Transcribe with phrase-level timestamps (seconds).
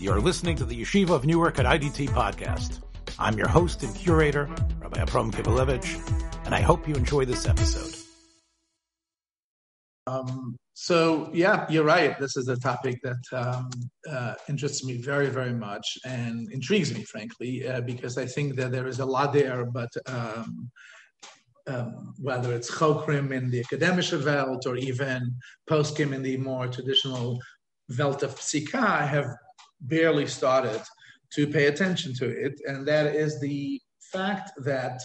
[0.00, 2.82] You're listening to the Yeshiva of Newark at IDT podcast.
[3.18, 4.48] I'm your host and curator,
[4.80, 5.98] Rabbi Abram Kibalevich,
[6.46, 7.96] and I hope you enjoy this episode.
[10.06, 12.16] Um, so yeah, you're right.
[12.20, 13.70] This is a topic that um,
[14.08, 18.70] uh, interests me very, very much and intrigues me, frankly, uh, because I think that
[18.70, 19.66] there is a lot there.
[19.66, 20.70] But um,
[21.66, 25.34] um, whether it's chokrim in the academic Welt or even
[25.68, 27.40] poskim in the more traditional
[27.98, 29.26] Welt of Psika, I have
[29.80, 30.80] barely started
[31.34, 33.80] to pay attention to it, and that is the
[34.12, 35.00] fact that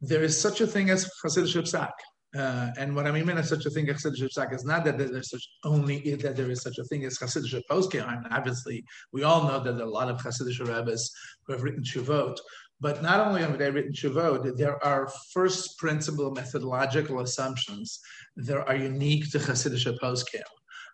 [0.00, 1.92] there is such a thing as Hasidic Psak.
[2.36, 4.98] Uh, and what I mean by such a thing as Hasidic Psak is not that
[4.98, 8.26] there's such only that there is such a thing as Hasidic Poskim.
[8.30, 11.10] Obviously, we all know that a lot of Hasidic rabbis
[11.46, 12.36] who have written Shuvot,
[12.80, 18.00] but not only have they written Shuvot, there are first principle methodological assumptions
[18.36, 20.42] that are unique to Hasidic Poskim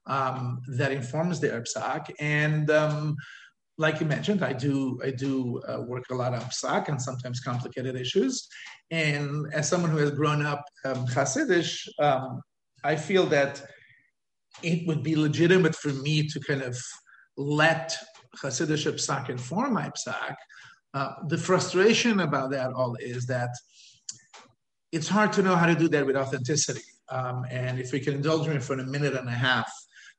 [0.06, 2.10] um, that informs the psak.
[2.20, 3.16] And um,
[3.78, 7.40] like you mentioned, I do I do uh, work a lot on psak and sometimes
[7.40, 8.48] complicated issues.
[8.90, 12.40] And as someone who has grown up um, Hasidish, um,
[12.84, 13.62] I feel that
[14.62, 16.76] it would be legitimate for me to kind of
[17.36, 17.96] let
[18.42, 20.34] Hasidish psak inform my psak.
[20.92, 23.50] Uh, the frustration about that all is that
[24.92, 26.82] it's hard to know how to do that with authenticity.
[27.08, 29.70] Um, and if we can indulge me for a minute and a half,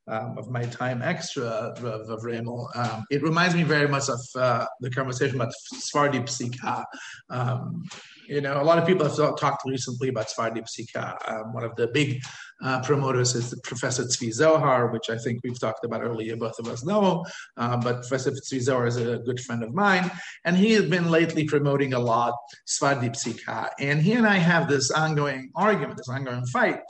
[0.07, 2.67] um, of my time extra of, of.
[2.75, 6.83] Um, it reminds me very much of uh, the conversation about Sfardi Psika.
[7.29, 7.83] Um,
[8.27, 11.17] you know, a lot of people have talked recently about Sfardi Psika.
[11.29, 12.21] Um, one of the big
[12.63, 16.67] uh, promoters is Professor Tzvi Zohar, which I think we've talked about earlier, both of
[16.67, 17.25] us know.
[17.57, 20.11] Uh, but Professor Tzvi Zohar is a good friend of mine,
[20.45, 22.33] and he has been lately promoting a lot
[22.67, 23.69] Sfardi Psika.
[23.79, 26.81] And he and I have this ongoing argument, this ongoing fight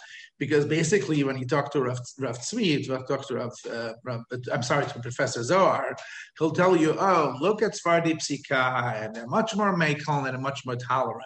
[0.41, 4.21] because basically when he talked to Rav, Rav Tzvi, to Rav, uh, Rav,
[4.51, 5.95] I'm sorry, to Professor Zohar,
[6.39, 10.65] he'll tell you, oh, look at Sfardi Psika, and they're much more makal and much
[10.65, 11.20] more tolerant.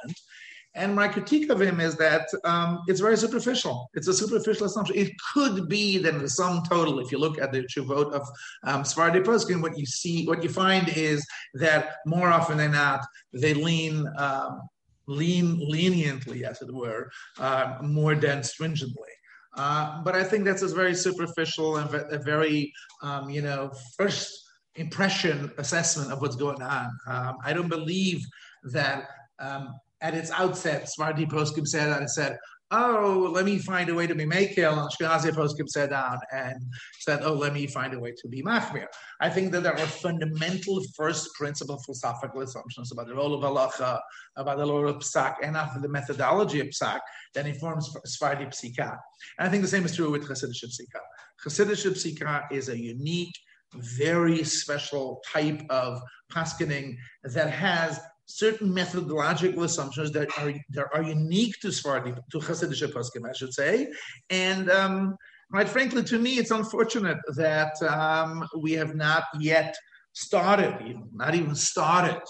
[0.76, 3.90] And my critique of him is that um, it's very superficial.
[3.94, 4.98] It's a superficial assumption.
[4.98, 8.28] It could be that the sum total, if you look at the Chuvot of
[8.64, 14.06] um, what you see, what you find is that more often than not, they lean
[14.18, 14.62] um,
[15.08, 19.12] lean leniently, as it were, uh, more than stringently.
[19.56, 24.42] Uh, but I think that's a very superficial and a very, um, you know, first
[24.76, 26.90] impression assessment of what's going on.
[27.08, 28.26] Um, I don't believe
[28.64, 29.08] that
[29.40, 32.38] um, at its outset, Sfardi Poskim said it said,
[32.72, 36.56] oh, let me find a way to be Mekel, and Ashkenazi poskim sat down and
[37.00, 38.88] said, oh, let me find a way to be Machmir.
[39.22, 44.00] I think that there are fundamental first principle philosophical assumptions about the role of halacha,
[44.36, 47.00] about the role of psak, and of the methodology of psak
[47.36, 48.98] that informs Sephardi psika.
[49.38, 51.00] And I think the same is true with Hasidic psika.
[51.46, 53.36] Hasidic psika is a unique,
[53.76, 56.02] very special type of
[56.32, 62.92] paskening that has certain methodological assumptions that are that are unique to Sephardi, to Hasidic
[62.92, 63.88] poskim, I should say,
[64.30, 65.16] and um,
[65.52, 69.76] quite frankly, to me, it's unfortunate that um, we have not yet
[70.14, 72.22] started, even not even started,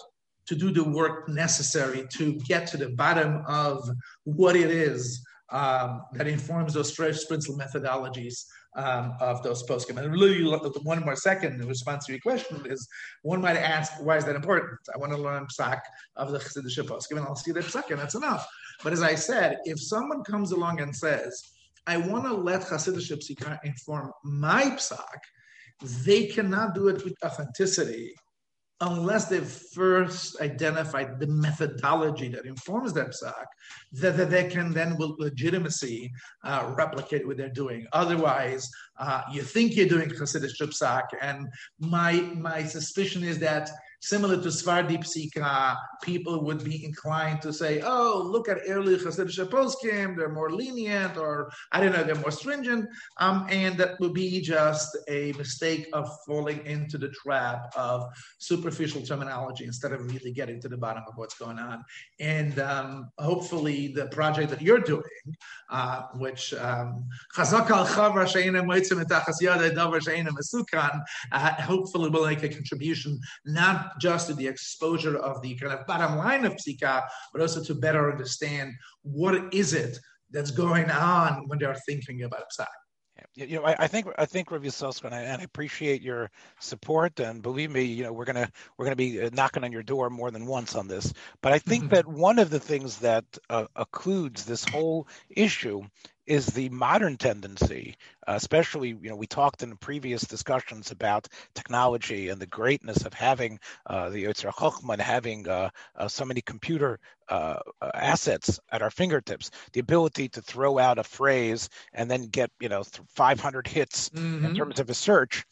[0.47, 3.89] to do the work necessary to get to the bottom of
[4.25, 8.45] what it is um, that informs those first principle methodologies
[8.75, 9.97] um, of those poskim.
[9.97, 10.43] And really,
[10.83, 12.87] one more second in response to your question is
[13.23, 14.79] one might ask, why is that important?
[14.93, 15.81] I want to learn psak
[16.15, 18.47] of the Chassidish poskim, and I'll see the psak, and that's enough.
[18.83, 21.41] But as I said, if someone comes along and says,
[21.87, 25.19] I want to let Chassidish psak inform my psak,
[26.03, 28.15] they cannot do it with authenticity
[28.81, 33.45] unless they've first identified the methodology that informs their psak,
[33.93, 36.11] that, that they can then with legitimacy
[36.43, 37.85] uh, replicate what they're doing.
[37.93, 38.69] Otherwise,
[38.99, 41.47] uh, you think you're doing Hasidic psak, and
[41.79, 43.69] my my suspicion is that
[44.05, 49.49] similar to Sfardi Psika, people would be inclined to say, oh, look at early Hasidic
[49.49, 52.87] poskim, they're more lenient, or I don't know, they're more stringent.
[53.17, 58.03] Um, and that would be just a mistake of falling into the trap of
[58.37, 61.83] superficial terminology instead of really getting to the bottom of what's going on.
[62.19, 65.01] And um, hopefully, the project that you're doing,
[65.71, 67.05] uh, which um,
[71.31, 75.85] uh, hopefully will make a contribution, not just to the exposure of the kind of
[75.85, 79.97] bottom line of psika, but also to better understand what is it
[80.31, 82.67] that's going on when they're thinking about psak.
[83.35, 86.01] Yeah, you know, I, I, think I think Rav Yisrael, and I, and I appreciate
[86.01, 87.19] your support.
[87.19, 90.09] And believe me, you know, we're gonna we're gonna be uh, knocking on your door
[90.09, 91.13] more than once on this.
[91.41, 91.95] But I think mm-hmm.
[91.95, 95.83] that one of the things that uh, occludes this whole issue
[96.25, 97.95] is the modern tendency,
[98.27, 103.13] uh, especially, you know, we talked in previous discussions about technology and the greatness of
[103.13, 106.99] having uh, the Yotzer Chochmah and having uh, uh, so many computer
[107.29, 107.59] uh,
[107.93, 112.69] assets at our fingertips, the ability to throw out a phrase and then get, you
[112.69, 112.83] know,
[113.15, 114.45] 500 hits mm-hmm.
[114.45, 115.45] in terms of a search.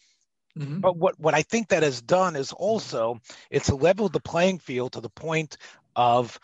[0.58, 0.80] Mm-hmm.
[0.80, 4.94] But what, what I think that has done is also it's leveled the playing field
[4.94, 5.58] to the point
[5.96, 6.40] of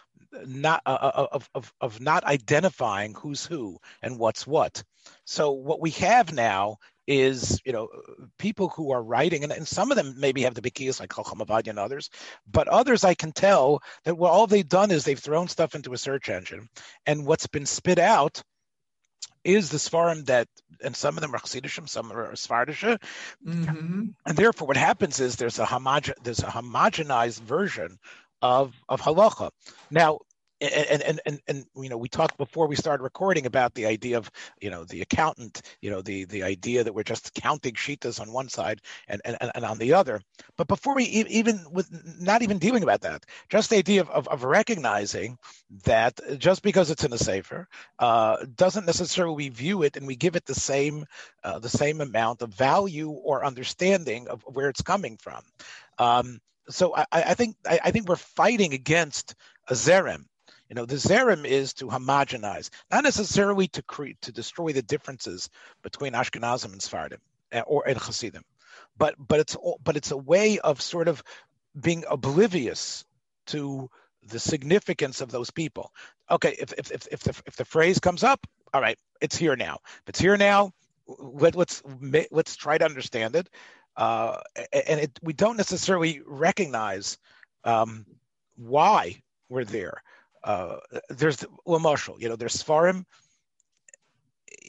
[0.45, 4.83] not uh, uh, of, of of not identifying who's who and what's what.
[5.25, 6.77] So what we have now
[7.07, 7.89] is you know
[8.37, 11.41] people who are writing and, and some of them maybe have the bikiyas like Chacham
[11.41, 12.09] and others,
[12.49, 15.93] but others I can tell that well, all they've done is they've thrown stuff into
[15.93, 16.69] a search engine,
[17.05, 18.43] and what's been spit out
[19.43, 20.47] is the Svarim that,
[20.83, 23.01] and some of them are Chasidishim, some are Svardisha,
[23.45, 24.07] mm-hmm.
[24.25, 27.97] and therefore what happens is there's a homogen, there's a homogenized version
[28.41, 29.51] of of halacha.
[29.91, 30.19] Now,
[30.61, 34.17] and, and and and you know we talked before we started recording about the idea
[34.17, 38.19] of you know the accountant you know the the idea that we're just counting shitas
[38.19, 40.21] on one side and and, and on the other
[40.57, 41.89] but before we even with
[42.19, 45.37] not even dealing about that just the idea of, of, of recognizing
[45.85, 47.67] that just because it's in a safer
[47.99, 51.05] uh, doesn't necessarily we view it and we give it the same
[51.43, 55.41] uh, the same amount of value or understanding of where it's coming from
[55.99, 56.39] um,
[56.69, 59.35] so I, I think I, I, think we're fighting against
[59.67, 60.25] a zerem.
[60.69, 65.49] You know, the zerem is to homogenize, not necessarily to create to destroy the differences
[65.81, 67.19] between Ashkenazim and Sfardim
[67.51, 68.43] eh, or and Hasidim,
[68.97, 71.23] but but it's but it's a way of sort of
[71.79, 73.03] being oblivious
[73.47, 73.89] to
[74.27, 75.91] the significance of those people.
[76.29, 79.55] Okay, if if if, if the if the phrase comes up, all right, it's here
[79.55, 79.79] now.
[80.03, 80.71] If it's here now,
[81.07, 81.81] let, let's
[82.31, 83.49] let's try to understand it
[83.99, 84.39] uh,
[84.71, 87.17] and it, we don't necessarily recognize
[87.65, 88.05] um,
[88.55, 90.01] why we're there.
[90.45, 90.77] Uh,
[91.09, 93.03] there's Lamashal, you know, there's Svarim.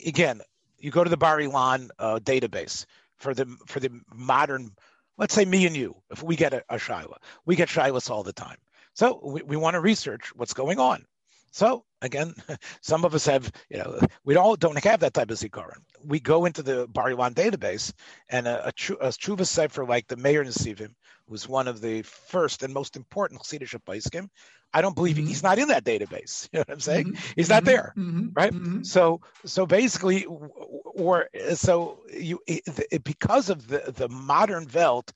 [0.04, 0.40] Again,
[0.78, 2.86] you go to the Bar Ilan uh, database
[3.18, 4.72] for the for the modern,
[5.16, 8.24] let's say me and you, if we get a, a Shiloh, we get Shilohs all
[8.24, 8.56] the time.
[8.94, 11.04] So we, we want to research what's going on.
[11.50, 12.34] So again,
[12.80, 15.78] some of us have, you know, we all don't have that type of zikaron.
[16.04, 17.92] We go into the Bar Ilan database,
[18.28, 20.94] and a, a, a tshuva cipher like the Meir Nesivim,
[21.28, 24.28] who's one of the first and most important Chassidish Paiskim,
[24.72, 25.26] I don't believe mm-hmm.
[25.26, 26.48] he's not in that database.
[26.52, 27.06] You know what I'm saying?
[27.06, 27.32] Mm-hmm.
[27.36, 27.66] He's not mm-hmm.
[27.66, 28.28] there, mm-hmm.
[28.34, 28.52] right?
[28.52, 28.82] Mm-hmm.
[28.82, 35.12] So, so basically, or so you it, because of the the modern Welt,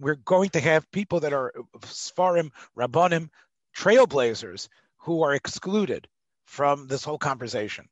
[0.00, 3.28] we're going to have people that are Sfarim, Rabbanim,
[3.76, 4.68] trailblazers
[5.06, 6.08] who are excluded
[6.46, 7.88] from this whole conversation.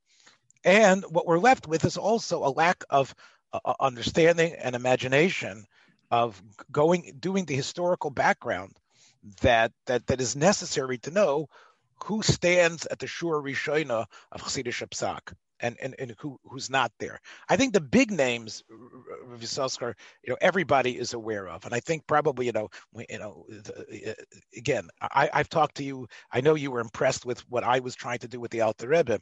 [0.65, 3.15] And what we're left with is also a lack of
[3.53, 5.65] uh, uh, understanding and imagination
[6.11, 8.77] of going doing the historical background
[9.43, 11.49] that that that is necessary to know
[12.05, 15.35] who stands at the Shura Rishona of Chassidish Psak
[15.65, 17.19] and, and, and who, who's not there.
[17.49, 18.63] I think the big names,
[19.33, 21.65] Vysotsky, you know, everybody is aware of.
[21.65, 22.69] And I think probably, you know,
[23.09, 24.25] you know, the, uh,
[24.55, 26.07] again, I, I've talked to you.
[26.31, 28.89] I know you were impressed with what I was trying to do with the Alter
[28.89, 29.19] Rebbe.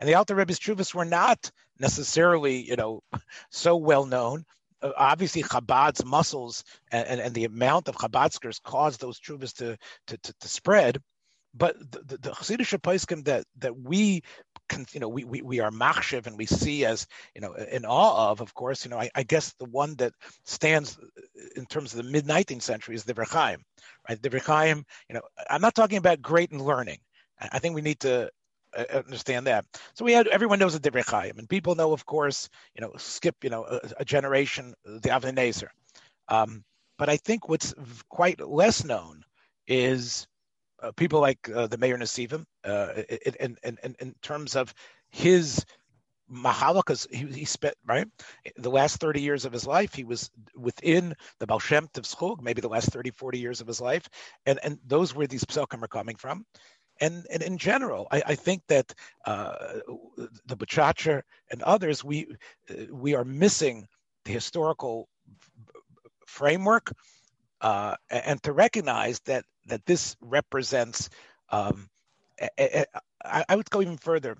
[0.00, 3.02] And the Alter Rebbe's Chuvas were not necessarily, you know,
[3.50, 4.44] so well known.
[4.82, 9.78] Uh, obviously, Chabad's muscles and, and, and, the amount of Chabadskers caused those Chuvas to,
[10.08, 10.98] to, to, to spread
[11.54, 14.22] but the, the, the Hasidic that that we
[14.92, 18.30] you know, we, we, we are machshiv and we see as, you know, in awe
[18.30, 20.12] of, of course, you know, I, I guess the one that
[20.44, 20.98] stands
[21.56, 23.62] in terms of the mid 19th century is the Divrei Chaim,
[24.08, 24.20] right?
[24.20, 26.98] The Divrei Chaim, you know, I'm not talking about great in learning.
[27.38, 28.30] I think we need to
[28.76, 29.66] uh, understand that.
[29.94, 33.36] So we had everyone knows the Divrei and people know, of course, you know, skip
[33.42, 35.66] you know a, a generation, the Avnei.
[36.28, 36.64] Um,
[36.96, 37.74] but I think what's
[38.08, 39.24] quite less known
[39.66, 40.26] is
[40.84, 42.88] uh, people like uh, the Meir Nesivim, uh,
[43.40, 44.74] in, in, in, in terms of
[45.10, 45.64] his
[46.30, 48.06] mahalakas, he, he spent right
[48.56, 52.60] the last 30 years of his life he was within the Baal Shem Tov maybe
[52.60, 54.08] the last 30 40 years of his life.
[54.46, 56.46] And and those where these psukim are coming from.
[57.00, 58.94] And, and in general I, I think that
[59.26, 59.80] uh,
[60.46, 62.28] the Buchacher and others we
[62.90, 63.86] we are missing
[64.24, 65.08] the historical
[66.26, 66.90] framework
[67.60, 71.08] uh, and to recognize that that this represents.
[71.50, 71.88] Um,
[72.40, 72.84] a, a,
[73.24, 74.36] a, I would go even further.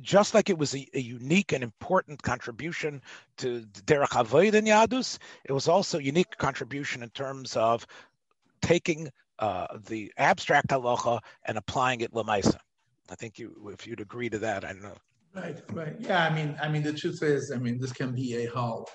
[0.00, 3.00] Just like it was a, unique and important contribution
[3.38, 7.86] to Derech Avoid in Yadus, it was also a unique contribution in terms of
[8.60, 12.58] taking uh, the abstract halacha and applying it lamaisa.
[13.10, 14.96] I think you, if you'd agree to that, I don't know.
[15.34, 15.96] Right, right.
[15.98, 18.88] Yeah, I mean, I mean, the truth is, I mean, this can be a whole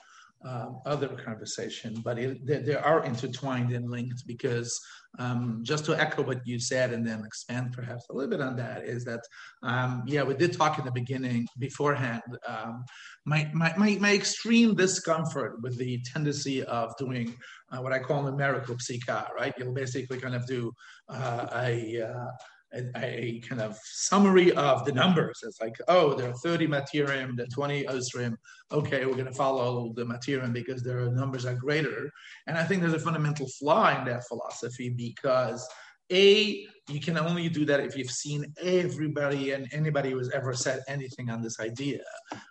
[0.46, 4.80] um, other conversation, but it, they, they, are intertwined and linked because
[5.20, 8.56] um, just to echo what you said and then expand perhaps a little bit on
[8.56, 9.22] that is that,
[9.64, 12.22] um, yeah, we did talk in the beginning beforehand.
[12.48, 12.86] Um,
[13.26, 17.36] my, my, my, my, extreme discomfort with the tendency of doing
[17.72, 19.54] uh, what I call numerical psika, right?
[19.58, 20.72] You'll basically kind of do
[21.10, 22.32] uh, a, uh,
[22.74, 25.40] a, a, kind of summary of the numbers.
[25.44, 28.36] It's like, oh, there are 30 matirim, there are 20 osrim.
[28.72, 32.12] Okay, we're going to follow the matirim because their numbers are greater.
[32.48, 35.68] And I think there's a fundamental flaw in that philosophy because
[36.12, 40.54] a you can only do that if you've seen everybody and anybody who has ever
[40.54, 42.00] said anything on this idea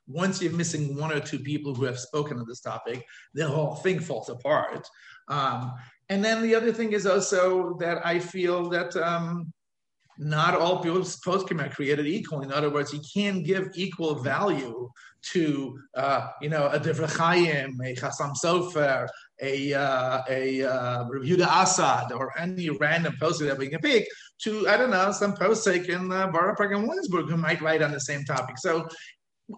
[0.07, 3.77] once you're missing one or two people who have spoken on this topic the whole
[3.77, 4.87] thing falls apart
[5.29, 5.73] um,
[6.11, 9.51] and then the other thing is also that i feel that um,
[10.19, 12.43] not all poskim are created equal.
[12.43, 14.91] In other words, you can't give equal value
[15.33, 19.09] to uh, you know a Divrei Chaim, a Chassam Sofer,
[19.43, 24.07] a uh, a uh, Yehuda Assad, or any random posting that we can pick
[24.43, 27.83] to I don't know some posting in uh, Borough Park in Williamsburg who might write
[27.83, 28.59] on the same topic.
[28.59, 28.87] So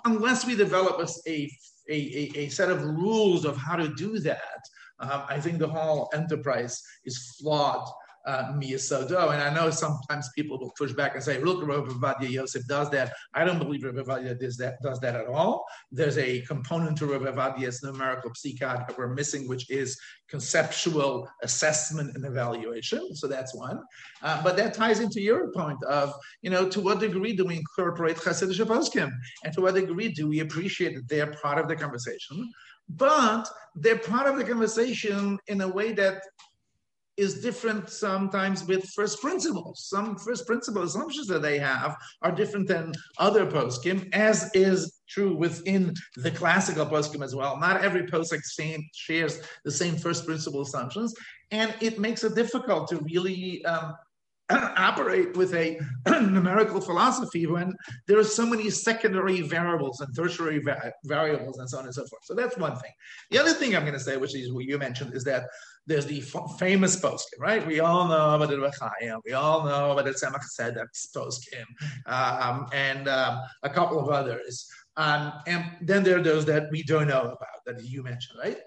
[0.05, 1.51] unless we develop a a,
[1.91, 4.61] a, a set of rules of how to do that,
[5.01, 7.89] um, I think the whole enterprise is flawed
[8.29, 9.33] uh, miyasodo.
[9.33, 12.91] And I know sometimes people will push back and say, look, Rabbi Ovadia Yosef does
[12.91, 13.15] that.
[13.33, 15.65] I don't believe Rabbi Ovadia does that, does that at all.
[15.91, 22.15] There's a component to Rabbi Ovadia's numerical psikat that we're missing, which is conceptual assessment
[22.17, 23.15] and evaluation.
[23.15, 23.81] So that's one.
[24.23, 27.57] Uh, but that ties into your point of, you know, to what degree do we
[27.57, 29.11] incorporate Hasidic poskim?
[29.45, 32.37] And to what degree do we appreciate that they're part of the conversation?
[32.91, 36.23] But they're part of the conversation in a way that
[37.19, 39.87] is different sometimes with first principles.
[39.89, 45.35] Some first principle assumptions that they have are different than other poskim, as is true
[45.35, 47.59] within the classical poskim as well.
[47.59, 51.13] Not every poskim same, shares the same first principle assumptions,
[51.51, 53.95] and it makes it difficult to really um,
[54.77, 57.75] operate with a numerical philosophy when
[58.07, 62.05] there are so many secondary variables and tertiary va- variables and so on and so
[62.07, 62.23] forth.
[62.25, 62.93] So that's one thing.
[63.31, 65.49] The other thing I'm going to say, which is what you mentioned, is that
[65.87, 67.67] there's the f- famous poskim, right?
[67.67, 69.21] We all know about the Rechayim.
[69.27, 71.65] We all know about the Tzemach Tzedek's poskim,
[72.07, 74.67] um, and um, a couple of others.
[74.97, 78.59] Um, and then there are those that we don't know about that you mentioned, right?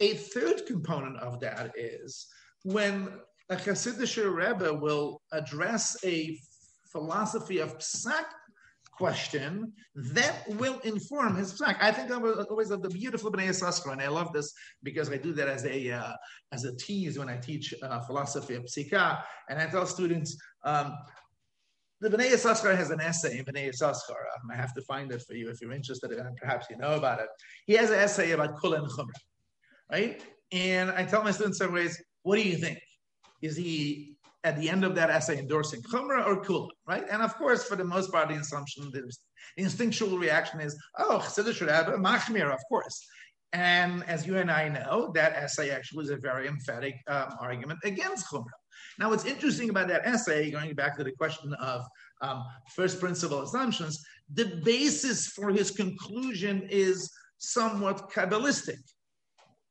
[0.00, 2.26] A third component of that is
[2.64, 3.08] when
[3.50, 6.38] a Hasidic Rebbe will address a
[6.92, 8.24] philosophy of psak
[8.92, 11.76] question that will inform his psak.
[11.80, 14.52] I think I was always of the beautiful Bnei Yissaschar, and I love this
[14.82, 16.12] because I do that as a uh,
[16.52, 20.36] as a tease when I teach uh, philosophy of psika, and I tell students.
[20.64, 20.92] Um,
[22.00, 24.22] the Bnei Yissaschar has an essay in Bnei Yissaschar.
[24.34, 26.94] Um, I have to find it for you if you're interested, and perhaps you know
[26.94, 27.28] about it.
[27.66, 29.22] He has an essay about Kula and Chumrah,
[29.90, 30.22] right?
[30.52, 32.78] And I tell my students some ways, what do you think?
[33.42, 37.04] Is he at the end of that essay endorsing Chumrah or Kula, right?
[37.10, 39.10] And of course, for the most part, the assumption, the
[39.56, 43.04] instinctual reaction is, oh, Chassidus should have a Machmir, of course.
[43.52, 47.80] And as you and I know, that essay actually was a very emphatic um, argument
[47.84, 48.44] against Chumrah.
[48.98, 51.84] Now, what's interesting about that essay, going back to the question of
[52.20, 54.04] um, first principle assumptions,
[54.34, 58.78] the basis for his conclusion is somewhat Kabbalistic.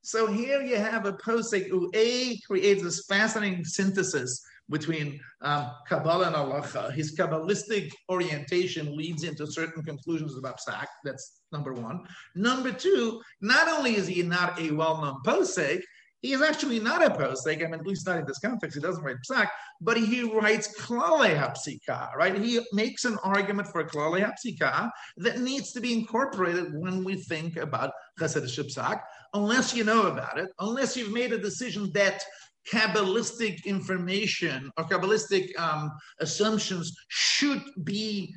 [0.02, 6.28] So here you have a posek who A creates this fascinating synthesis between um, Kabbalah
[6.28, 6.94] and Halacha.
[6.94, 10.88] His Kabbalistic orientation leads into certain conclusions about psak.
[11.04, 12.06] That's number one.
[12.36, 15.82] Number two, not only is he not a well-known posek,
[16.22, 18.82] he is actually not a posek, I mean, at least not in this context, he
[18.82, 19.50] doesn't write psak,
[19.82, 22.36] but he writes klale hapsika, right?
[22.38, 27.58] He makes an argument for klale hapsika that needs to be incorporated when we think
[27.58, 29.02] about chesed psak,
[29.34, 32.24] unless you know about it, unless you've made a decision that
[32.72, 38.34] Kabbalistic information or Kabbalistic um, assumptions should be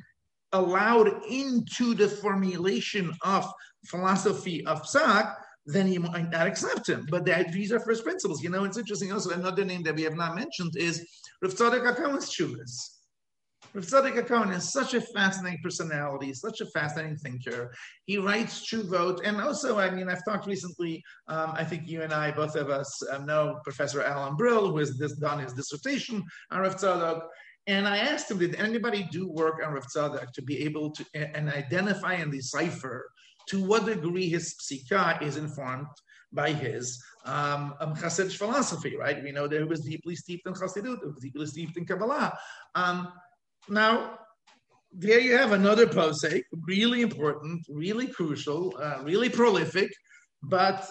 [0.53, 3.51] allowed into the formulation of
[3.87, 7.05] philosophy of psak, then you might not accept him.
[7.09, 8.43] But that, these are first principles.
[8.43, 11.07] You know, it's interesting also, another name that we have not mentioned is
[11.41, 12.97] Rav Tzadok HaKohen's Chuvas.
[13.73, 17.71] Rav Tzadok HaKohen is such a fascinating personality, such a fascinating thinker.
[18.05, 21.03] He writes Chuvot, and also, I mean, I've talked recently.
[21.27, 24.77] Um, I think you and I, both of us, um, know Professor Alan Brill, who
[24.77, 27.21] has this, done his dissertation on Rav Tzadok.
[27.67, 31.05] And I asked him, did anybody do work on Rav Tzadok to be able to
[31.13, 33.09] and identify and decipher
[33.51, 35.87] to what degree his psika is informed
[36.31, 39.21] by his um, um, Hasidic philosophy, right?
[39.21, 42.37] We know that he was deeply steeped in Chassidut, deeply steeped in Kabbalah.
[42.75, 43.11] Um,
[43.69, 44.17] now,
[44.93, 49.91] there you have another posek, really important, really crucial, uh, really prolific,
[50.41, 50.89] but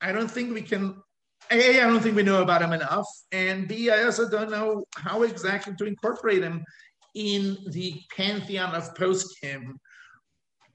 [0.00, 1.02] I don't think we can.
[1.50, 4.84] A, I don't think we know about him enough, and B, I also don't know
[4.96, 6.64] how exactly to incorporate him
[7.14, 9.74] in the pantheon of poskim.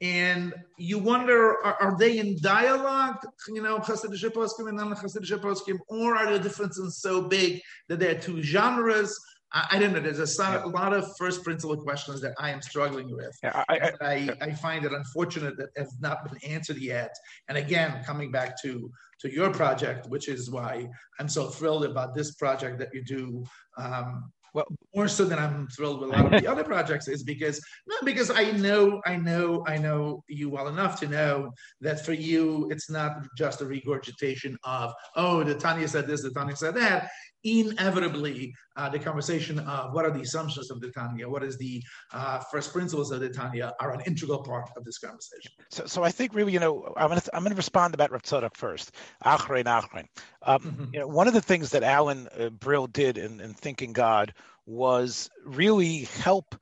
[0.04, 3.16] And you wonder, are, are, they in dialogue,
[3.48, 7.58] you know, Hasidic poskim and non-Hasidic poskim, or are the differences so big
[7.88, 9.18] that they're two genres?
[9.50, 10.00] I, I don't know.
[10.00, 10.62] There's a, yeah.
[10.62, 13.34] a, lot of first principle questions that I am struggling with.
[13.42, 17.16] Yeah, I, I, I, find it unfortunate that have not been answered yet.
[17.48, 20.86] And again, coming back to to your project, which is why
[21.18, 23.42] I'm so thrilled about this project that you do.
[23.78, 27.22] Um, well, more so than I'm thrilled with a lot of the other projects is
[27.24, 32.04] because not because I know, I know, I know you well enough to know that
[32.04, 36.56] for you it's not just a regurgitation of oh the Tanya said this, the Tanya
[36.56, 37.10] said that
[37.44, 41.82] inevitably uh, the conversation of what are the assumptions of the Tanya, what is the
[42.12, 45.52] uh, first principles of the Tanya are an integral part of this conversation.
[45.70, 48.10] So, so I think really, you know, I'm going to I'm going to respond about
[48.10, 48.92] Rav Tzadok first.
[49.24, 50.06] Achrein, achrein.
[50.42, 50.84] Um, mm-hmm.
[50.94, 54.32] you know, one of the things that Alan uh, Brill did in, in Thinking God
[54.66, 56.56] was really help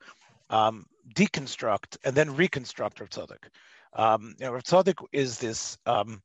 [0.49, 0.85] um,
[1.15, 3.45] deconstruct and then reconstruct Rav Tzadok.
[3.93, 6.21] Um, you know, Rav Tzadok is this um,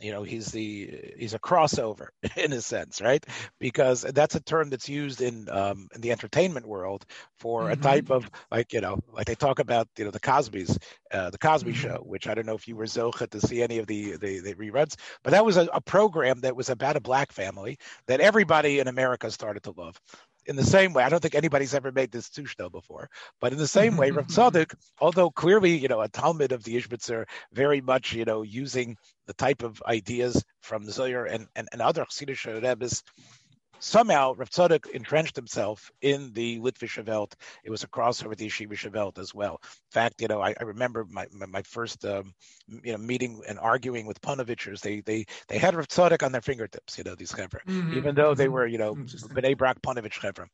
[0.00, 3.24] you know he's the he's a crossover in a sense right
[3.60, 7.04] because that's a term that's used in um, in the entertainment world
[7.38, 7.72] for mm-hmm.
[7.72, 10.78] a type of like you know like they talk about you know the cosby's
[11.12, 11.88] uh, the cosby mm-hmm.
[11.88, 14.40] show which i don't know if you were zocha to see any of the the,
[14.40, 18.20] the reruns but that was a, a program that was about a black family that
[18.20, 20.00] everybody in america started to love
[20.46, 23.08] in the same way, I don't think anybody's ever made this tushno before,
[23.40, 26.76] but in the same way, Rav Tzadok, although clearly, you know, a Talmud of the
[26.76, 28.96] Ishbitzer, very much, you know, using
[29.26, 33.02] the type of ideas from Zohar and, and, and other Chassidish Rebbe's
[33.78, 37.34] somehow Rav Tzadok entrenched himself in the Litvish Welt.
[37.64, 39.60] It was a crossover with the Yeshiva Welt as well.
[39.62, 42.34] In fact, you know, I, I remember my my, my first um,
[42.68, 44.80] you know meeting and arguing with Ponovichers.
[44.80, 46.98] They they they had Rav Tzadok on their fingertips.
[46.98, 47.96] You know, these chevra, mm-hmm.
[47.96, 48.52] even though they mm-hmm.
[48.52, 50.46] were you know Bnei Brak Ponovich chevra.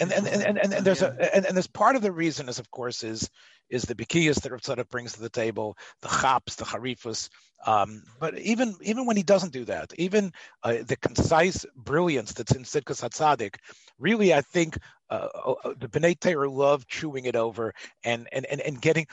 [0.00, 2.58] And and, and and and there's a and, and there's part of the reason is
[2.58, 3.28] of course is
[3.70, 7.28] is the bikiyas that Rav Tzadok brings to the table, the chaps, the harifus.
[7.66, 12.54] Um, but even even when he doesn't do that, even uh, the concise brilliance that's
[12.54, 13.56] in Sidkas Hatzadik,
[13.98, 14.78] really, I think
[15.10, 16.16] uh, uh, uh the Bnei
[16.52, 19.06] love chewing it over and and and, and getting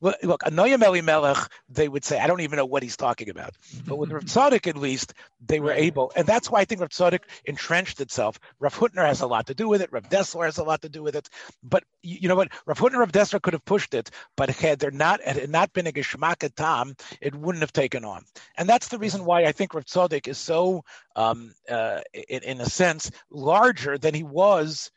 [0.00, 3.54] Look, look Anoyim Elimelech, they would say, I don't even know what he's talking about.
[3.86, 6.90] But with Rav Tzadok, at least, they were able, and that's why I think Rav
[6.90, 8.38] Tzadok entrenched itself.
[8.58, 9.92] Rav Hutner has a lot to do with it.
[9.92, 11.28] Rav Dessler has a lot to do with it.
[11.62, 12.48] But you, know what?
[12.66, 15.72] Rav Hutner, Rav Dessler could have pushed it, but had there not had it not
[15.72, 18.24] been a Geschmack Tam, it wouldn't have taken on.
[18.56, 22.60] And that's the reason why I think Rav Tzadok is so, um, uh, in, in
[22.60, 24.90] a sense, larger than he was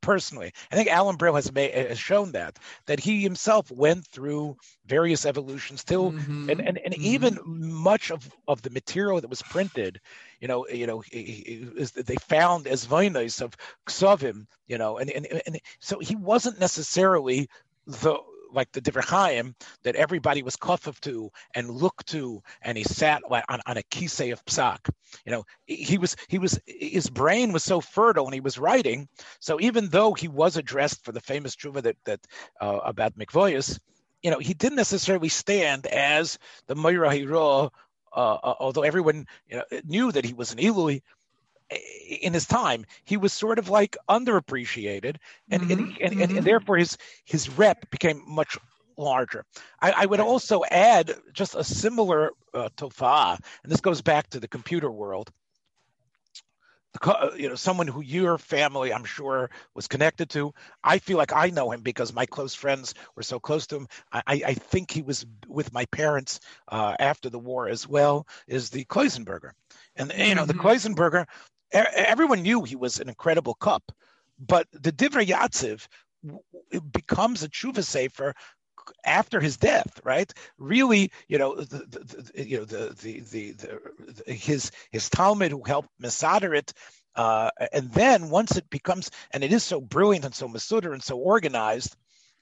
[0.00, 0.52] personally.
[0.70, 4.56] I think Alan Brill has, made, has shown that that he himself went through
[4.86, 6.50] various evolutions till mm-hmm.
[6.50, 7.04] and and, and mm-hmm.
[7.04, 10.00] even much of, of the material that was printed,
[10.40, 13.56] you know, you know, is they found as vinyls of
[13.86, 17.48] Ksavim, you know, and, and and so he wasn't necessarily
[17.86, 18.18] the
[18.52, 23.60] like the Divrei that everybody was kafif to and looked to, and he sat on,
[23.66, 24.90] on a kisei of psak.
[25.24, 29.08] You know, he was he was his brain was so fertile when he was writing.
[29.40, 32.20] So even though he was addressed for the famous tshuva that that
[32.60, 33.78] uh, about Mikvoyus,
[34.22, 37.70] you know, he didn't necessarily stand as the Moira Hiro,
[38.16, 41.02] uh, uh, although everyone you know, knew that he was an Ilui
[41.70, 45.16] in his time, he was sort of like underappreciated,
[45.50, 45.72] and mm-hmm.
[45.72, 46.44] and, and, and, and, mm-hmm.
[46.44, 48.56] therefore his his rep became much
[48.96, 49.44] larger.
[49.80, 54.40] I, I would also add just a similar uh, tofa, and this goes back to
[54.40, 55.30] the computer world.
[57.36, 60.52] You know, someone who your family, I'm sure, was connected to.
[60.82, 63.88] I feel like I know him because my close friends were so close to him.
[64.10, 68.26] I, I think he was with my parents uh, after the war as well.
[68.48, 69.52] Is the Kloisenberger,
[69.96, 70.66] and you know, the mm-hmm.
[70.66, 71.26] Kloisenberger
[71.72, 73.92] everyone knew he was an incredible cup,
[74.38, 75.86] but the Divrei Yatziv
[76.92, 78.34] becomes a tshuva sefer
[79.04, 80.32] after his death, right?
[80.58, 81.78] Really, you know, the,
[82.34, 86.72] the, you know the, the the, the his his Talmud who helped Masader it.
[87.14, 91.02] Uh, and then once it becomes, and it is so brilliant and so Masudar and
[91.02, 91.96] so organized,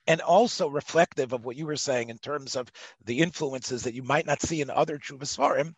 [0.07, 2.71] and also reflective of what you were saying in terms of
[3.05, 5.75] the influences that you might not see in other Chuvasvarim.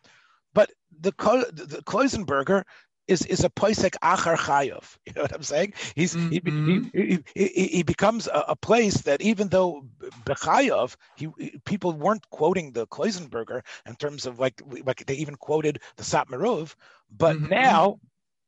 [0.53, 2.63] But the, the Kloisenberger
[3.09, 4.97] is is a poisek achar chayov.
[5.05, 5.73] You know what I'm saying?
[5.95, 6.87] He's mm-hmm.
[6.93, 9.85] he, he, he, he, becomes a, a, place that even though
[10.25, 11.27] bechayov, he
[11.65, 16.75] people weren't quoting the Kloisenberger in terms of like like they even quoted the Satmarov,
[17.09, 17.49] but mm-hmm.
[17.49, 17.99] now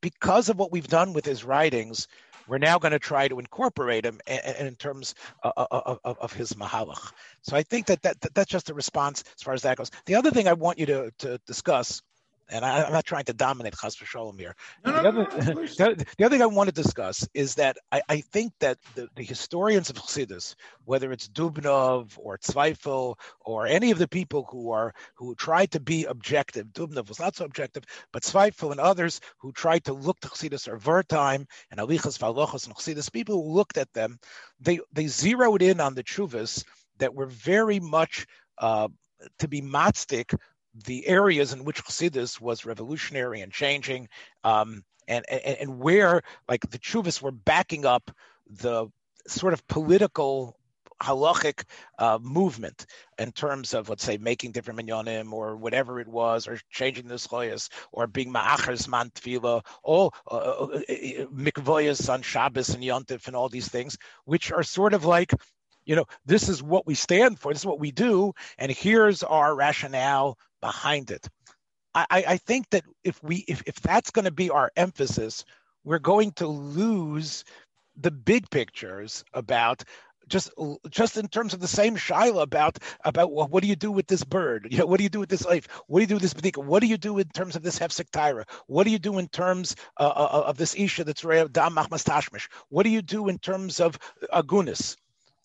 [0.02, 2.08] because of what we've done with his writings,
[2.47, 6.54] we're now going to try to incorporate him in, in terms of, of, of, his
[6.54, 7.12] mahalach.
[7.43, 9.91] So I think that, that, that that's just a response as far as that goes.
[10.06, 12.02] The other thing I want you to, to discuss
[12.52, 14.56] and I, am not trying to dominate Chas v'Shalom here.
[14.86, 17.78] No, the, no, other, no, the, the, other thing I want to discuss is that
[17.92, 23.66] I, I think that the, the, historians of Chassidus, whether it's Dubnov or Zweifel or
[23.66, 27.46] any of the people who are who tried to be objective, Dubnov was not so
[27.46, 32.20] objective, but Zweifel and others who tried to look to Chassidus or Wertheim and Alichas
[32.20, 34.20] Valochas and Chassidus, people who looked at them,
[34.60, 36.64] they they zeroed in on the chuvas
[36.98, 38.88] that were very much uh,
[39.40, 40.38] to be matzdik
[40.74, 44.08] the areas in which Chassidus was revolutionary and changing,
[44.44, 48.12] um, and, and, and where like the Chuvas were backing up
[48.50, 48.88] the
[49.28, 50.58] sort of political
[51.02, 51.64] halachic
[52.00, 52.86] uh, movement
[53.18, 57.16] in terms of, let's say, making different minyanim or whatever it was, or changing the
[57.16, 63.28] schloyas, or being ma'achers man tefillah, all uh, uh, uh mikvoyas on Shabbos and Yontif
[63.28, 65.34] and all these things, which are sort of like,
[65.86, 69.24] you know, this is what we stand for, this is what we do, and here's
[69.24, 71.28] our rationale behind it.
[71.93, 75.43] I, I think that if we if, if that's going to be our emphasis,
[75.84, 77.43] we're going to lose
[77.97, 79.84] the big pictures about
[80.28, 80.52] just
[80.89, 84.08] just in terms of the same Shiloh about about well, what do you do with
[84.08, 84.67] this bird?
[84.71, 85.67] You know, what do you do with this life?
[85.88, 86.63] What do you do with this badika?
[86.63, 88.45] What do you do in terms of this hefsek tyra?
[88.67, 92.47] What do you do in terms uh, uh of this isha that's dam machmas tashmish?
[92.69, 94.00] What do you do in terms of
[94.34, 94.95] agunis?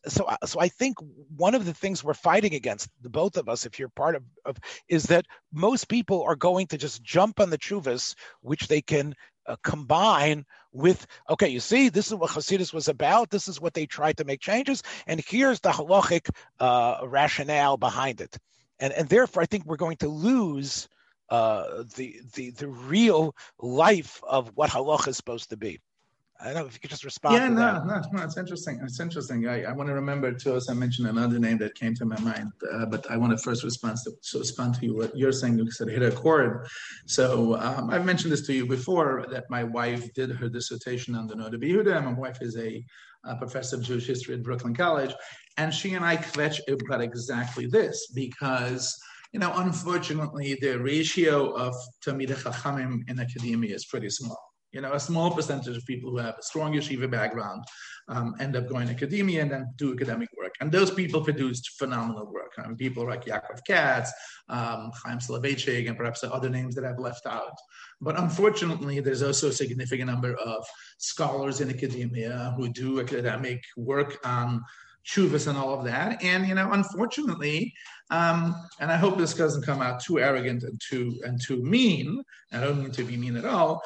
[0.09, 0.97] So uh, so I think
[1.37, 4.23] one of the things we're fighting against, the both of us, if you're part of,
[4.45, 4.57] of
[4.89, 9.15] is that most people are going to just jump on the chuvas, which they can
[9.47, 13.75] uh, combine with okay you see this is what Hasidus was about this is what
[13.75, 18.37] they tried to make changes and here's the halachic uh, rationale behind it.
[18.81, 20.89] And and therefore I think we're going to lose
[21.31, 25.81] uh, the the the real life of what halacha is supposed to be
[26.41, 27.35] I don't know if you could just respond.
[27.35, 28.79] Yeah, no, no, no, it's interesting.
[28.83, 29.49] It's interesting.
[29.49, 32.19] I, I want to remember too, as I mentioned another name that came to my
[32.21, 35.33] mind, uh, but I want to first respond to, so respond to you what you're
[35.33, 35.59] saying.
[35.59, 36.67] You said hit a chord.
[37.07, 41.27] So um, I've mentioned this to you before that my wife did her dissertation on
[41.27, 42.05] the Noda B'Yehuda.
[42.05, 42.85] My wife is a,
[43.25, 45.15] a, professor of Jewish history at Brooklyn College,
[45.57, 48.97] and she and I kvetch about exactly this because.
[49.33, 54.39] You know, unfortunately, the ratio of Talmidei Chachamim in academia is pretty small
[54.77, 57.65] you know, a small percentage of people who have a strong yeshiva background
[58.09, 60.53] um, end up going to academia and then do academic work.
[60.61, 62.53] And those people produced phenomenal work.
[62.59, 64.13] I mean, people like Yaakov Katz,
[64.51, 67.57] um, Chaim Soloveitchik, and perhaps other names that I've left out.
[68.03, 70.67] But unfortunately, there's also a significant number of
[70.99, 74.63] scholars in academia who do academic work on
[75.07, 76.23] chuvas and all of that.
[76.23, 77.73] And you know, unfortunately,
[78.11, 82.23] um, and I hope this doesn't come out too arrogant and too and too mean.
[82.53, 83.83] I don't mean to be mean at all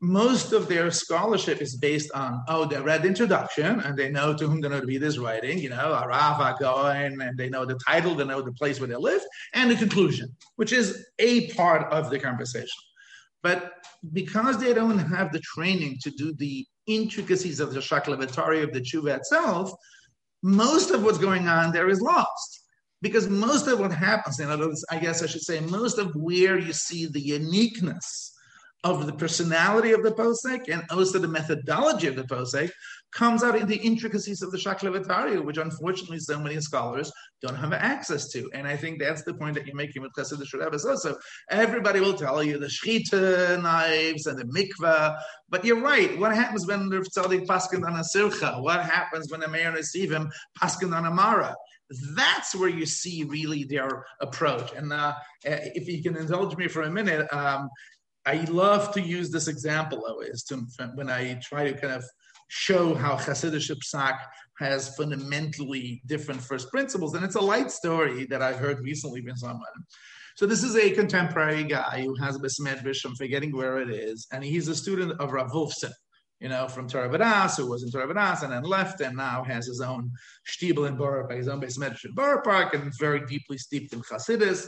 [0.00, 4.34] most of their scholarship is based on oh they read the introduction and they know
[4.34, 8.14] to whom the Noda is writing you know Arav Agoin and they know the title
[8.14, 9.22] they know the place where they live
[9.54, 12.68] and the conclusion which is a part of the conversation.
[13.42, 13.72] But
[14.12, 18.80] because they don't have the training to do the intricacies of the shaklavatari of the
[18.80, 19.72] tshuva itself
[20.42, 22.64] most of what's going on there is lost.
[23.00, 26.14] Because most of what happens in other words I guess I should say most of
[26.14, 28.34] where you see the uniqueness
[28.90, 32.70] of the personality of the posek and also the methodology of the posek
[33.12, 37.72] comes out in the intricacies of the Shaklavataria, which unfortunately so many scholars don't have
[37.72, 38.50] access to.
[38.52, 41.16] And I think that's the point that you're making with Chesed Shurebes also.
[41.50, 45.18] Everybody will tell you the shchita knives and the mikvah,
[45.48, 46.18] but you're right.
[46.18, 48.62] What happens when the Tzadik paskin on a sircha?
[48.62, 51.54] What happens when the mayor receives him paskin on a mara?
[52.16, 54.72] That's where you see really their approach.
[54.74, 57.70] And uh, if you can indulge me for a minute, um,
[58.26, 60.56] I love to use this example always to,
[60.94, 62.04] when I try to kind of
[62.48, 64.18] show how Hasidic Psak
[64.58, 67.14] has fundamentally different first principles.
[67.14, 69.62] And it's a light story that I heard recently from someone.
[70.36, 74.26] So this is a contemporary guy who has a Besmedvish, I'm forgetting where it is,
[74.32, 75.92] and he's a student of Rav Wolfson,
[76.40, 78.08] you know, from Torah who was in Torah
[78.42, 80.10] and then left and now has his own
[80.46, 84.66] Stiebel in Borough, his own Besmedvish in Borough Park and very deeply steeped in Hasidus.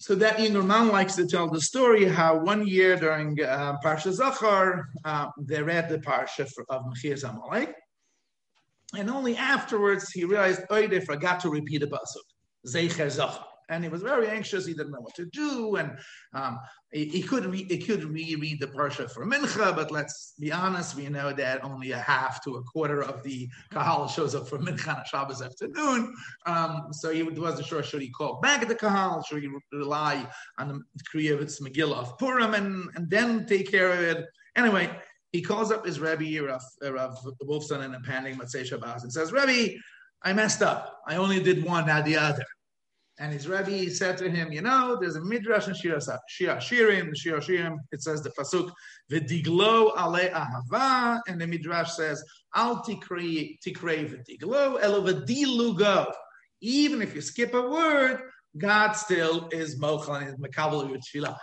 [0.00, 4.88] So that Ingerman likes to tell the story how one year during uh, Parsha Zachar,
[5.04, 7.72] uh, they read the Parsha of Mechir Zamalek,
[8.96, 12.26] and only afterwards he realized, oh, they forgot to repeat the pasuk,
[12.66, 14.66] Zecher Zachar and he was very anxious.
[14.66, 15.98] He didn't know what to do, and
[16.34, 16.58] um,
[16.92, 19.74] he, he, could re- he could reread the parsha for mincha.
[19.74, 23.48] But let's be honest, we know that only a half to a quarter of the
[23.72, 26.14] kahal shows up for mincha on Shabbos afternoon.
[26.46, 30.26] Um, so he wasn't sure should he call back at the kahal, should he rely
[30.58, 34.26] on the Kriyavitz Megillah of Purim, and and then take care of it.
[34.56, 34.90] Anyway,
[35.32, 39.30] he calls up his Rebbe, Rav, Rav Wolfson, in a panic, Matzei Shabbos, and says,
[39.30, 39.78] Rebbe,
[40.22, 41.00] I messed up.
[41.06, 42.44] I only did one, not the other.
[43.20, 47.38] And his Rebbe said to him, you know, there's a midrash in Shir Shirim, Shir
[47.40, 48.70] Shirim, it says the pasuk,
[49.10, 52.22] v'diglo ale ahava, and the midrash says,
[52.54, 56.12] al tikrei v'diglo, elo v'dilugo.
[56.60, 58.20] Even if you skip a word,
[58.56, 61.34] God still is mochel and is makabel with I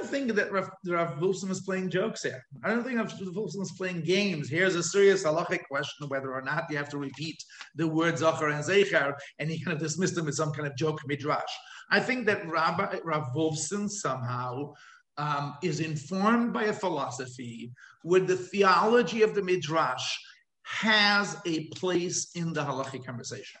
[0.00, 2.44] don't think that Rav, Rav Wolfson is playing jokes here.
[2.64, 4.48] I don't think Rav Wolfson is playing games.
[4.48, 7.42] Here's a serious halachic question whether or not you have to repeat
[7.74, 10.76] the words Zachar and Zeicher, and he kind of dismissed them as some kind of
[10.76, 11.52] joke midrash.
[11.90, 14.72] I think that Rabbi Rav Wolfson somehow
[15.18, 20.16] um, is informed by a philosophy where the theology of the midrash
[20.62, 23.60] has a place in the halachic conversation.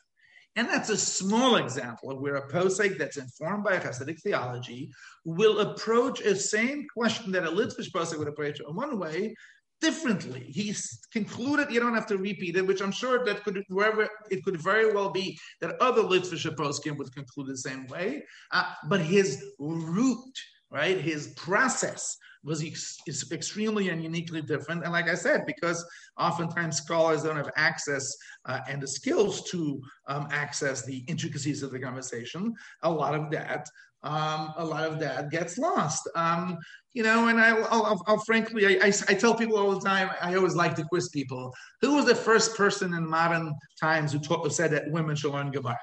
[0.56, 4.90] And that's a small example of where a posek that's informed by a Hasidic theology
[5.24, 9.34] will approach a same question that a Litvish posek would approach in one way
[9.80, 10.44] differently.
[10.48, 14.44] He's concluded you don't have to repeat it, which I'm sure that could wherever it
[14.44, 18.24] could very well be that other Litvish poskim would conclude the same way.
[18.50, 20.34] Uh, but his root,
[20.70, 24.84] right, his process was ex- is extremely and uniquely different.
[24.84, 25.84] And like I said, because
[26.18, 31.70] oftentimes scholars don't have access uh, and the skills to um, access the intricacies of
[31.70, 33.68] the conversation, a lot of that.
[34.02, 36.08] Um, a lot of that gets lost.
[36.16, 36.56] Um,
[36.94, 40.08] you know, and I, will I'll frankly, I, I, I, tell people all the time,
[40.22, 41.54] I always like to quiz people.
[41.82, 45.32] Who was the first person in modern times who, taught, who said that women should
[45.32, 45.76] learn Gemara?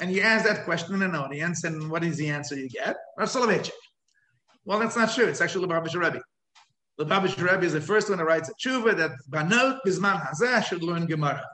[0.00, 2.96] And you ask that question in an audience, and what is the answer you get?
[3.16, 3.70] Rav Soloveitchik.
[4.64, 5.26] Well, that's not true.
[5.26, 6.20] It's actually Lubavitcher Rebbe.
[7.00, 10.82] Lubavitcher Rebbe is the first one that writes a tshuva that Banot Bisman Hazeh should
[10.82, 11.46] learn Gemara.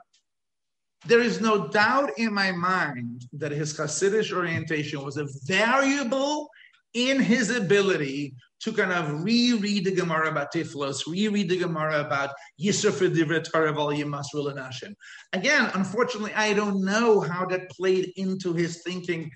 [1.05, 6.49] There is no doubt in my mind that his Hasidic orientation was a variable
[6.95, 12.31] in his ability to kind of reread the Gemara about Tiflos, reread the Gemara about
[12.59, 14.95] Yisraf Divrei Torah Nashim.
[15.33, 19.29] Again, unfortunately, I don't know how that played into his thinking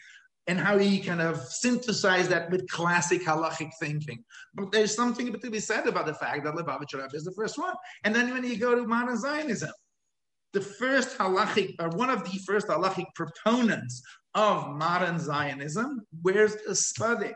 [0.49, 4.23] and how he kind of synthesized that with classic halachic thinking.
[4.55, 7.59] But there's something to be said about the fact that Lubavitcher Rebbe is the first
[7.59, 7.75] one.
[8.03, 9.69] And then when you go to modern Zionism,
[10.53, 14.01] the first halachic, or one of the first halachic proponents
[14.33, 17.35] of modern Zionism, wears a spadik.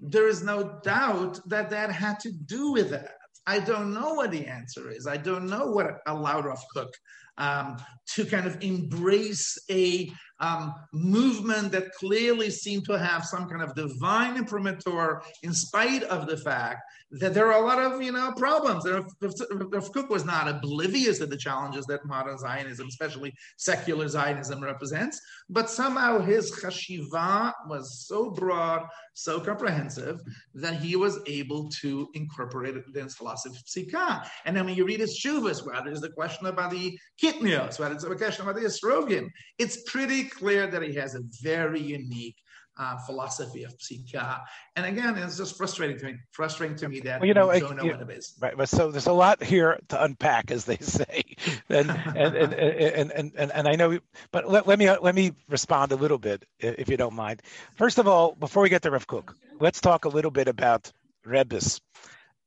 [0.00, 3.14] There is no doubt that that had to do with that.
[3.46, 5.06] I don't know what the answer is.
[5.06, 6.92] I don't know what allowed Rav Kook
[7.38, 7.76] um,
[8.14, 10.10] to kind of embrace a
[10.42, 16.26] um, movement that clearly seemed to have some kind of divine imprimatur, in spite of
[16.26, 18.84] the fact that there are a lot of you know problems.
[18.86, 25.20] If, Kook was not oblivious to the challenges that modern Zionism, especially secular Zionism, represents,
[25.48, 30.20] but somehow his chashiva was so broad, so comprehensive
[30.54, 34.26] that he was able to incorporate it in his philosophy of psikah.
[34.44, 37.94] And then when you read his shuvas, whether it's the question about the kitnios, whether
[37.94, 39.28] it's a question about the esrogim,
[39.58, 42.36] it's pretty clear that he has a very unique
[42.78, 44.40] uh, philosophy of psikha.
[44.76, 46.14] And again, it's just frustrating to me.
[46.32, 48.34] Frustrating to me that well, you know, don't know you, what it is.
[48.40, 48.56] Right.
[48.56, 51.22] But so there's a lot here to unpack, as they say,
[51.68, 53.98] and and, and, and, and, and, and I know.
[54.30, 57.42] But let, let me let me respond a little bit, if you don't mind.
[57.76, 60.90] First of all, before we get to Rav Kook, let's talk a little bit about
[61.24, 61.80] Rebus.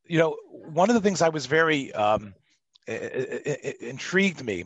[0.08, 2.34] You know, one of the things I was very um,
[2.88, 4.66] intrigued me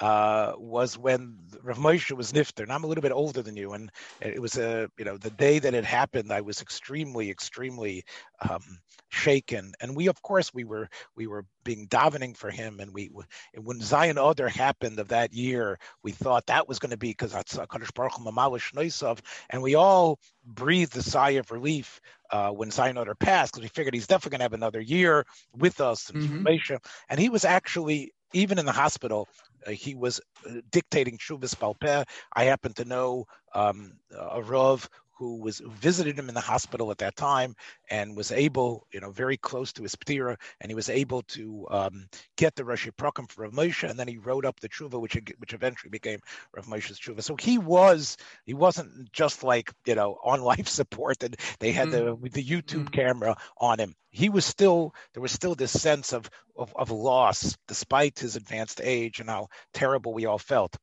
[0.00, 3.72] uh, was when Rav Moshe was nifter, and I'm a little bit older than you,
[3.72, 8.04] and it was a you know the day that it happened, I was extremely, extremely
[8.48, 8.62] um,
[9.08, 13.10] shaken, and we of course we were we were being davening for him, and we
[13.52, 17.10] and when Zayin Adar happened of that year, we thought that was going to be
[17.10, 19.16] because that's Kadosh Baruch Hu
[19.50, 22.00] and we all breathed a sigh of relief
[22.30, 25.26] uh, when Zayin Adar passed because we figured he's definitely going to have another year
[25.52, 26.76] with us and mm-hmm.
[27.08, 29.28] and he was actually even in the hospital,
[29.66, 32.06] uh, he was uh, dictating Shuvas Balpeh.
[32.32, 36.90] I happen to know um, a Rav who was who visited him in the hospital
[36.90, 37.54] at that time
[37.90, 41.66] and was able, you know, very close to his ptira, and he was able to
[41.70, 45.00] um, get the Rashi Prakim for Rav Moshe, and then he wrote up the tshuva,
[45.00, 46.20] which which eventually became
[46.54, 47.22] Rav Moshe's tshuva.
[47.22, 51.88] So he was he wasn't just like you know on life support, and they had
[51.88, 52.20] mm.
[52.22, 52.92] the the YouTube mm.
[52.92, 53.94] camera on him.
[54.10, 58.80] He was still there was still this sense of, of of loss despite his advanced
[58.82, 60.76] age and how terrible we all felt.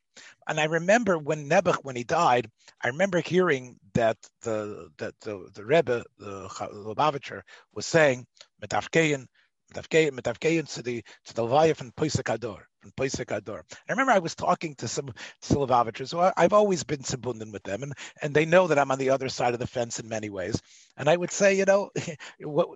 [0.48, 2.50] And I remember when Nebuch, when he died,
[2.84, 7.42] I remember hearing that the that the, the Rebbe, the Lubavitcher,
[7.74, 8.26] was saying,
[8.62, 9.28] Metafkein,
[9.74, 12.62] Metafkein, to the to the from Posek HaDor.
[12.84, 13.62] and Posek HaDor.
[13.88, 17.64] I remember I was talking to some Silavavitchers, so I, have always been sabundin with
[17.64, 20.08] them, and, and they know that I'm on the other side of the fence in
[20.10, 20.62] many ways.
[20.98, 21.90] And I would say, you know,
[22.42, 22.70] what,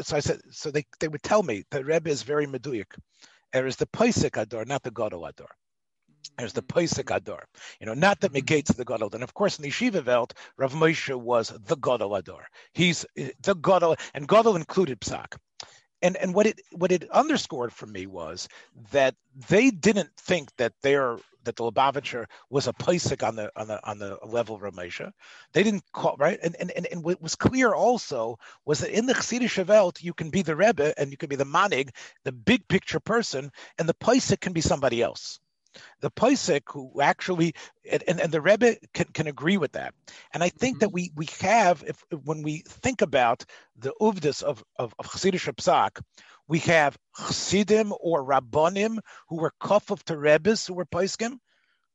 [0.00, 2.94] so I said, so they, they would tell me the Rebbe is very meduic.
[3.52, 5.46] There is the Posek HaDor, not the Gadol HaDor.
[6.38, 7.42] There's the Posek HaDor,
[7.80, 8.36] you know, not that mm-hmm.
[8.36, 9.10] negates the Gadol.
[9.12, 12.42] And of course, in the Yeshiva Welt, Rav Moshe was the Gadol HaDor.
[12.72, 15.36] He's the Gadol, and Gadol included Psak
[16.02, 18.48] and and what it what it underscored for me was
[18.90, 19.14] that
[19.48, 23.88] they didn't think that their that the Lubavitcher was a Pesach on the on the
[23.88, 25.12] on the level of Ramesha.
[25.52, 29.06] They didn't call right, and, and and and what was clear also was that in
[29.06, 31.90] the Chassidish Welt you can be the Rebbe and you can be the Manig,
[32.24, 35.40] the big picture person, and the Pesach can be somebody else
[36.00, 37.54] the Pesach who actually
[37.90, 39.94] and, and, the Rebbe can, can agree with that.
[40.32, 40.80] And I think mm-hmm.
[40.80, 43.44] that we we have if when we think about
[43.76, 46.00] the uvdis of of, of Chassidish Psak,
[46.48, 51.38] we have Chassidim or Rabbonim who were kafuf to Rebbes who were Pesachim,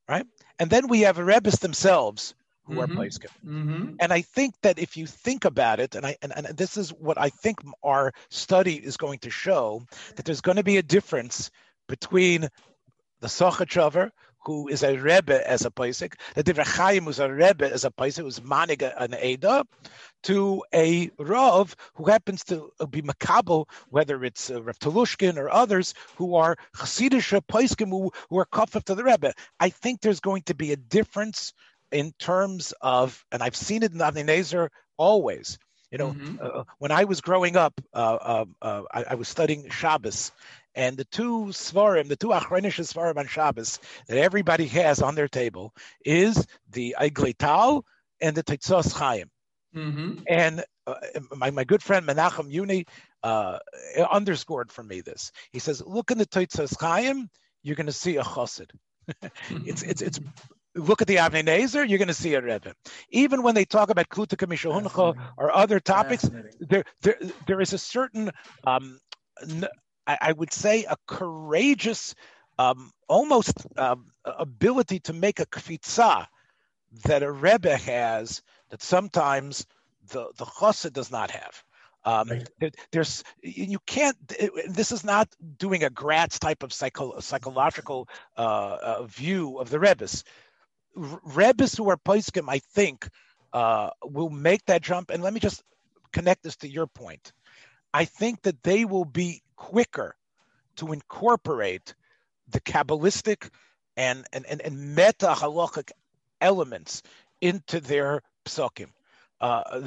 [0.08, 0.26] right?
[0.60, 2.34] And then we have Rebbes themselves
[2.66, 3.00] who mm-hmm.
[3.00, 3.32] are Pesachim.
[3.46, 3.94] Mm-hmm.
[4.00, 6.90] And I think that if you think about it, and I and, and this is
[6.90, 9.84] what I think our study is going to show,
[10.16, 11.50] that there's going to be a difference
[11.88, 12.50] between
[13.28, 14.12] the Sochachover,
[14.46, 17.92] who is a Rebbe as a Paisik, the Divrei Chaim, who's a Rebbe as a
[17.92, 19.66] Paisik, who's manig an Eda,
[20.24, 25.94] to a Rav who happens to be Makabel, whether it's uh, Rav Telushkin or others
[26.16, 29.34] who are Chassidish Paiskim who, who are Kafaf to the Rebbe.
[29.60, 31.54] I think there's going to be a difference
[31.92, 35.60] in terms of, and I've seen it in Avnei Nezer always.
[35.92, 36.38] You know, mm-hmm.
[36.42, 40.34] uh, when I was growing up, uh, um, uh, I, I, was studying Shabbos,
[40.78, 45.28] and the two svarim, the two achronish svarim on Shabbos that everybody has on their
[45.28, 45.74] table
[46.06, 46.96] is the
[47.40, 47.84] Tal
[48.22, 49.30] and the Tetzos Chaim.
[49.76, 50.20] Mm-hmm.
[50.28, 50.96] And uh,
[51.36, 52.86] my, my good friend Menachem Yuni
[53.24, 53.58] uh,
[54.10, 55.32] underscored for me this.
[55.52, 57.28] He says, look in the Tetzos Chaim,
[57.63, 58.70] you're going to see a chassid.
[59.50, 60.20] it's, it's, it's
[60.76, 62.74] look at the Avnei Nezer, you're going to see a Rebbe.
[63.10, 67.80] Even when they talk about Kluta Kamishahuncha or other topics, there, there, there is a
[67.80, 68.30] certain
[68.66, 69.00] um,
[70.08, 72.15] I, I would say, a courageous,
[72.58, 76.26] um, almost um, ability to make a kfitza
[77.04, 79.67] that a rebbe has that sometimes
[80.10, 81.63] the the chassid does not have.
[82.06, 82.50] Um, right.
[82.60, 84.15] there, there's you can't.
[84.67, 89.80] This is not doing a Graetz type of psycho, psychological uh, uh, view of the
[89.80, 90.24] rebbes.
[90.96, 93.08] Rebbes who are poskim, I think,
[93.54, 95.10] uh, will make that jump.
[95.10, 95.63] And let me just
[96.13, 97.34] connect this to your point.
[97.93, 100.15] I think that they will be quicker
[100.78, 101.93] to incorporate
[102.50, 103.50] the Kabbalistic
[103.98, 105.91] and, and, and, and meta halachic
[106.39, 107.04] elements
[107.41, 108.89] into their psukim.
[109.39, 109.82] Uh,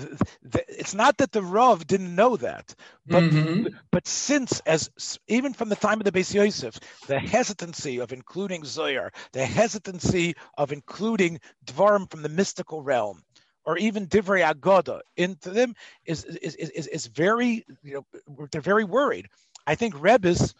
[0.53, 2.73] th- it's not that the Rav didn't know that,
[3.05, 3.75] but mm-hmm.
[3.91, 4.91] but since as
[5.27, 6.79] even from the time of the Beis Yosef,
[7.09, 13.25] the hesitancy of including Zohar, the hesitancy of including Dvarim from the mystical realm,
[13.65, 18.85] or even Divrei Agoda into them is is, is is very you know they're very
[18.85, 19.27] worried.
[19.67, 20.55] I think Rebbe's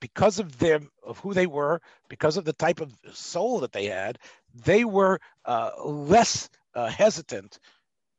[0.00, 3.86] because of them of who they were, because of the type of soul that they
[3.86, 4.18] had,
[4.54, 7.58] they were uh, less uh, hesitant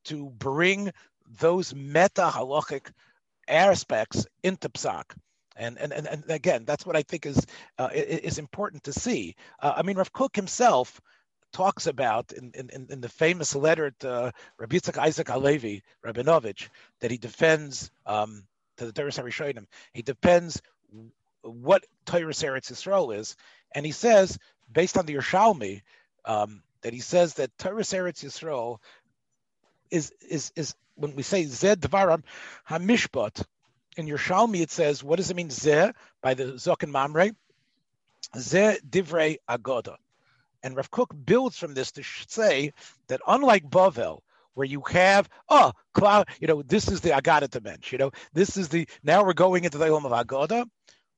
[0.06, 0.91] to bring
[1.39, 2.91] those meta halachic
[3.47, 5.03] aspects into psak.
[5.56, 7.45] And, and, and, and again, that's what I think is
[7.80, 9.36] uh, is important to see.
[9.60, 11.01] Uh, I mean, Rav Kook himself
[11.51, 17.17] talks about in, in, in the famous letter to Rabbi Isaac Halevi, Rabinovich, that he
[17.17, 18.43] defends um,
[18.77, 19.65] to the Torah Rishonim.
[19.93, 20.61] He depends
[21.41, 23.35] what Torah Eretz Yisrael is,
[23.73, 24.37] and he says,
[24.71, 25.81] based on the Yerushalmi,
[26.25, 28.79] um, that he says that Torah Eretz Yisrael
[29.89, 32.23] is is is when we say Zed Dvaram
[32.69, 33.43] Hamishpat
[33.97, 37.31] in Yerushalmi, it says, what does it mean Zeh by the Zokin Mamre?
[38.35, 39.97] Zeh Divrei Agoda.
[40.63, 42.73] And Rav Kook builds from this to say
[43.07, 44.19] that unlike Bavel,
[44.57, 48.57] where you have oh cloud, you know, this is the Agada dimension, you know, this
[48.57, 50.65] is the now we're going into the home of Agoda.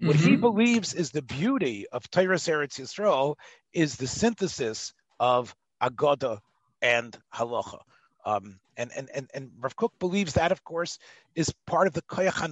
[0.02, 0.30] What mm-hmm.
[0.30, 3.36] he believes is the beauty of Torah Eretz Yisrael
[3.74, 6.40] is the synthesis of Agoda
[6.82, 7.80] and Halacha.
[8.26, 11.00] Um, and, and, and, and Rav Kook believes that, of course,
[11.36, 12.44] is part of the Koyach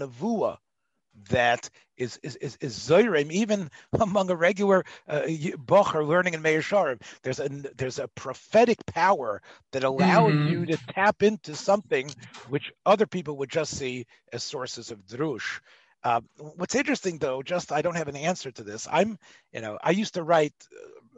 [1.29, 6.59] that is is is, is Zoyrim, even among a regular uh, bocher learning in Meah
[6.59, 7.01] Shearim.
[7.23, 10.49] There's a there's a prophetic power that allows mm-hmm.
[10.49, 12.09] you to tap into something
[12.49, 15.59] which other people would just see as sources of drush.
[16.03, 18.87] Uh, what's interesting, though, just I don't have an answer to this.
[18.89, 19.17] I'm,
[19.51, 20.53] you know, I used to write,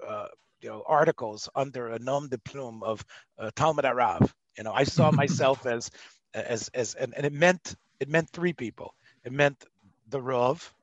[0.07, 0.27] uh,
[0.61, 3.03] you know, articles under a nom de plume of
[3.37, 4.31] uh, Talmud Arav.
[4.57, 5.91] You know, I saw myself as,
[6.33, 8.95] as, as, and, and, it meant it meant three people.
[9.23, 9.63] It meant
[10.09, 10.73] the Rav,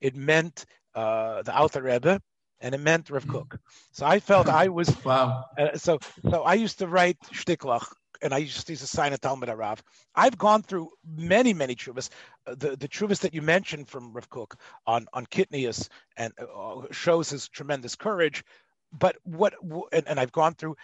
[0.00, 2.20] it meant uh, the Alter Rebbe,
[2.60, 3.58] and it meant Rav Kook.
[3.92, 5.44] So I felt I was wow.
[5.58, 5.98] Uh, so
[6.30, 7.86] so I used to write shtiklach,
[8.22, 9.82] and I used to, used to sign a Talmud Rav.
[10.14, 12.10] I've gone through many many chuvas.
[12.46, 14.56] Uh, the the chuvas that you mentioned from Rav Kook
[14.86, 18.44] on on Kitnius and uh, shows his tremendous courage.
[18.92, 19.54] But what
[19.92, 20.76] and, and I've gone through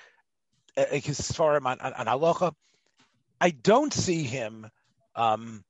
[0.76, 2.52] uh, his svarim on, on, on halacha.
[3.40, 4.68] I don't see him.
[5.14, 5.64] Um,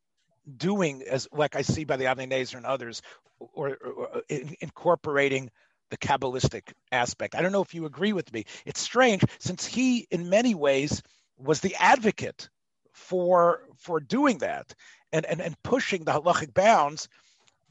[0.57, 3.03] doing as like I see by the Avnei and others,
[3.39, 5.51] or, or, or in, incorporating
[5.91, 7.35] the Kabbalistic aspect.
[7.35, 8.45] I don't know if you agree with me.
[8.65, 11.03] It's strange since he, in many ways,
[11.39, 12.49] was the advocate
[12.93, 14.75] for for doing that
[15.13, 17.09] and and, and pushing the halachic bounds.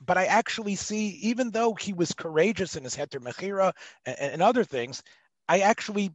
[0.05, 3.73] But I actually see, even though he was courageous in his heter mechira
[4.05, 5.01] and, and other things,
[5.47, 6.11] I actually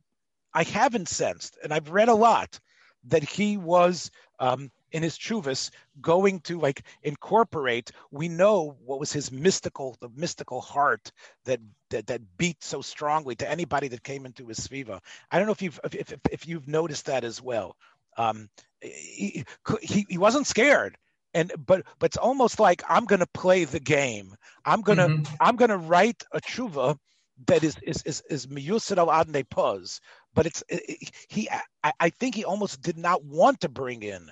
[0.52, 2.60] I haven't sensed, and I've read a lot
[3.04, 5.70] that he was um, in his chuvas
[6.00, 11.12] going to like incorporate we know what was his mystical the mystical heart
[11.44, 11.60] that
[11.90, 15.00] that, that beat so strongly to anybody that came into his sviva.
[15.30, 17.76] I don't know if you've if, if, if you've noticed that as well.
[18.16, 18.48] Um,
[18.80, 19.44] he,
[19.82, 20.96] he, he wasn't scared
[21.34, 24.34] and but but it's almost like i'm going to play the game.
[24.64, 25.34] I'm going to mm-hmm.
[25.40, 26.96] i'm to write a tshuva
[27.46, 30.00] that is is is is miyusid al adne puz
[30.34, 31.48] but it's it, he
[31.82, 34.30] I, I think he almost did not want to bring in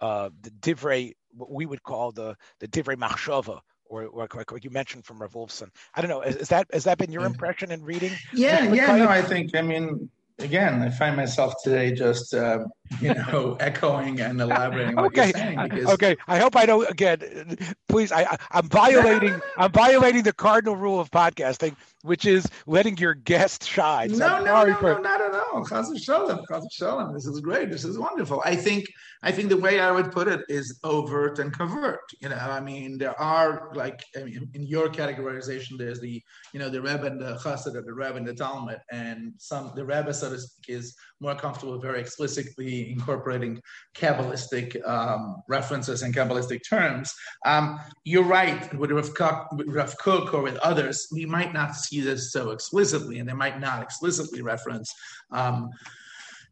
[0.00, 4.70] uh, the divrei, what we would call the the divrei machshava, or, or like you
[4.70, 5.68] mentioned from Rav Wolfson.
[5.94, 6.22] I don't know.
[6.22, 8.12] Is, is, that has that been your impression in reading?
[8.32, 8.96] Yeah, yeah.
[8.96, 9.54] No, I think.
[9.54, 12.64] I mean, again, I find myself today just uh,
[13.00, 15.26] you know echoing and elaborating what okay.
[15.26, 15.60] you're saying.
[15.62, 15.86] Because...
[15.94, 17.56] Okay, I hope I don't again.
[17.88, 19.40] Please, I, I'm violating.
[19.56, 24.10] I'm violating the cardinal rule of podcasting, which is letting your guest shine.
[24.10, 24.94] So no, no, no, for...
[24.94, 25.64] no, not at all.
[25.64, 27.14] Chaz shalom, chaz shalom.
[27.14, 27.70] This is great.
[27.70, 28.42] This is wonderful.
[28.44, 28.86] I think.
[29.22, 32.00] I think the way I would put it is overt and covert.
[32.20, 36.22] You know, I mean, there are like I mean, in your categorization, there's the
[36.52, 39.72] you know the Rebbe and the Chassid, or the Rebbe and the Talmud, and some
[39.74, 43.60] the Rebbe, so to speak, is more comfortable very explicitly incorporating
[43.94, 47.12] Kabbalistic um, references and Kabbalistic terms.
[47.44, 52.00] Um, you're right, with Rav, Kook, with Rav or with others, we might not see
[52.00, 54.92] this so explicitly, and they might not explicitly reference.
[55.30, 55.70] Um,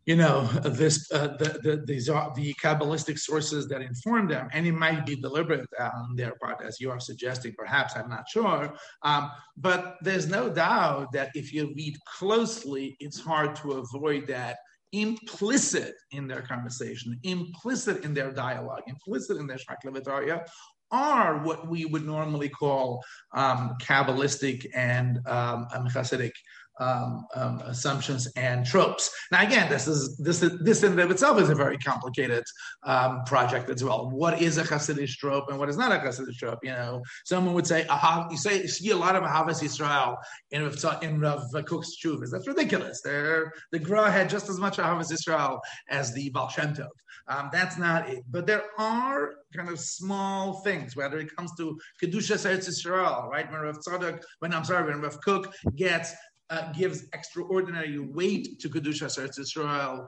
[0.06, 4.66] you know this uh, the, the, these are the kabbalistic sources that inform them and
[4.66, 8.74] it might be deliberate on their part as you are suggesting perhaps i'm not sure
[9.02, 14.58] um, but there's no doubt that if you read closely it's hard to avoid that
[15.00, 20.46] implicit in their conversation implicit in their dialogue implicit in their shaklavitaria
[20.90, 23.02] are what we would normally call
[23.34, 26.32] um, kabbalistic and um, Hasidic
[26.78, 29.10] um, um, assumptions and tropes.
[29.30, 32.44] Now, again, this is this is, this in and of itself is a very complicated
[32.82, 34.10] um, project as well.
[34.10, 36.58] What is a Hasidic trope and what is not a Hasidic trope?
[36.62, 40.16] You know, someone would say, Aha, you say you see a lot of Ahavas Yisrael
[40.50, 40.62] in
[41.02, 42.30] in Rav Kook's Chuvas.
[42.30, 43.00] That's ridiculous.
[43.02, 46.88] They're, the Gra had just as much Ahavas Yisrael as the Baal Shem Tov.
[47.28, 48.22] Um, that's not it.
[48.30, 53.50] But there are kind of small things, whether it comes to Kedusha Eretz Yisrael, right?
[53.50, 56.12] When Rav Tzadok, when I'm sorry, when Rav Kook gets
[56.54, 60.06] uh, gives extraordinary weight to Kedusha Eretz Israel,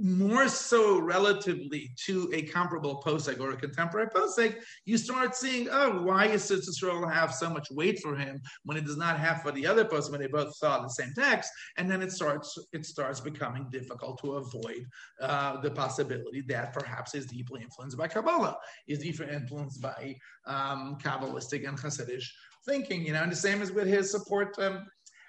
[0.00, 6.02] more so relatively to a comparable posek or a contemporary posek, you start seeing, oh,
[6.02, 9.50] why does Israel have so much weight for him when it does not have for
[9.50, 11.50] the other posek when they both saw the same text?
[11.76, 14.86] And then it starts it starts becoming difficult to avoid
[15.20, 18.56] uh, the possibility that perhaps is deeply influenced by Kabbalah,
[18.86, 20.14] is deeply influenced by
[20.46, 22.24] um, Kabbalistic and Hasidic
[22.68, 23.04] thinking.
[23.04, 24.56] You know, and the same is with his support.
[24.60, 24.86] Um,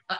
[0.09, 0.17] uh,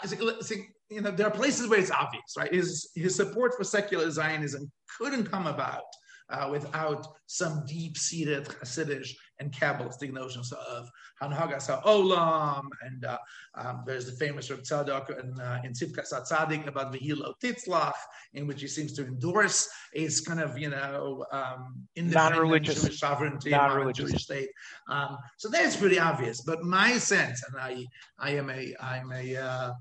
[0.90, 2.54] you know, there are places where it's obvious, right?
[2.54, 5.84] His, his support for secular Zionism couldn't come about
[6.30, 9.08] uh, without some deep-seated Hasidic
[9.40, 10.90] and Kabbalistic notions of
[11.22, 13.18] Hanhagas HaOlam, and uh,
[13.56, 17.94] um, there's the famous Reb Tzadok in, uh, in Tzidkas Tzadik about Vihilo Titzlach,
[18.34, 23.52] in which he seems to endorse a kind of, you know, um, independent Jewish sovereignty,
[23.52, 24.50] non-Jewish state.
[24.88, 26.42] Um, so that's pretty obvious.
[26.42, 27.86] But my sense, and I,
[28.18, 29.72] I am a, I'm a, uh,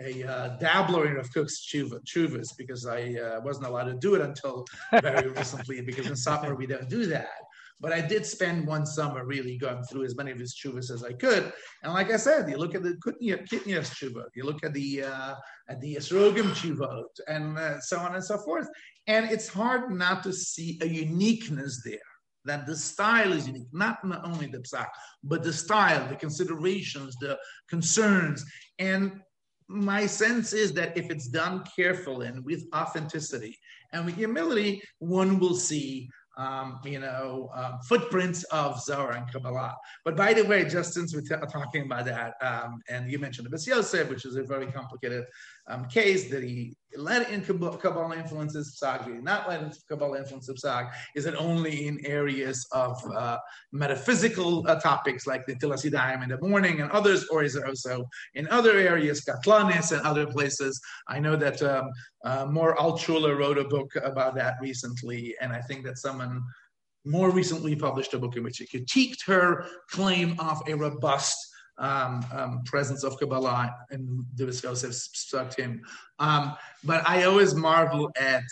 [0.00, 4.14] a uh, dabbler in Rav Kook's tshuva, tshuvas because I uh, wasn't allowed to do
[4.14, 4.64] it until
[5.02, 7.47] very recently because in summer we don't do that.
[7.80, 11.04] But I did spend one summer really going through as many of his tshuvas as
[11.04, 11.52] I could.
[11.82, 15.34] And like I said, you look at the Kitnias tshuva, you look at the uh,
[15.68, 18.68] at the Esrogim tshuva, and uh, so on and so forth.
[19.06, 21.98] And it's hard not to see a uniqueness there
[22.44, 24.88] that the style is unique, not, not only the psak,
[25.22, 28.44] but the style, the considerations, the concerns.
[28.78, 29.20] And
[29.68, 33.56] my sense is that if it's done carefully and with authenticity
[33.92, 36.08] and with humility, one will see
[36.38, 39.76] um, you know, um, footprints of Zohar and Kabbalah.
[40.04, 43.48] But by the way, just since we're t- talking about that, um, and you mentioned
[43.50, 45.24] the Yosef, which is a very complicated
[45.66, 50.90] um, case that he let in Kabbalah influences did not let in Kabbalah influences Psag?
[51.14, 53.38] Is it only in areas of uh,
[53.72, 58.08] metaphysical uh, topics like the Tilasidayim in the morning and others, or is it also
[58.34, 60.80] in other areas, Katlanis and other places?
[61.08, 61.90] I know that um,
[62.24, 66.42] uh, Mor Altshuler wrote a book about that recently, and I think that someone
[67.04, 71.36] more recently published a book in which he critiqued her claim of a robust
[71.78, 75.80] um, um, presence of Kabbalah in the Yosef Psaktim.
[76.18, 78.42] Um, but I always marvel at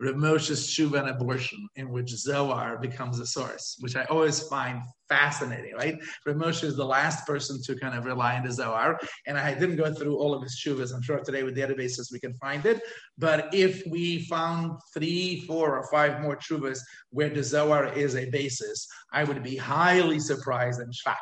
[0.00, 4.82] Rav Moshe's Shuva and abortion, in which Zohar becomes a source, which I always find
[5.08, 5.98] fascinating, right?
[6.26, 9.76] Moshe is the last person to kind of rely on the Zohar, and I didn't
[9.76, 10.94] go through all of his Shuvas.
[10.94, 12.82] I'm sure today with databases we can find it,
[13.18, 16.80] but if we found three, four, or five more Shuvas
[17.10, 21.20] where the Zohar is a basis, I would be highly surprised and shocked.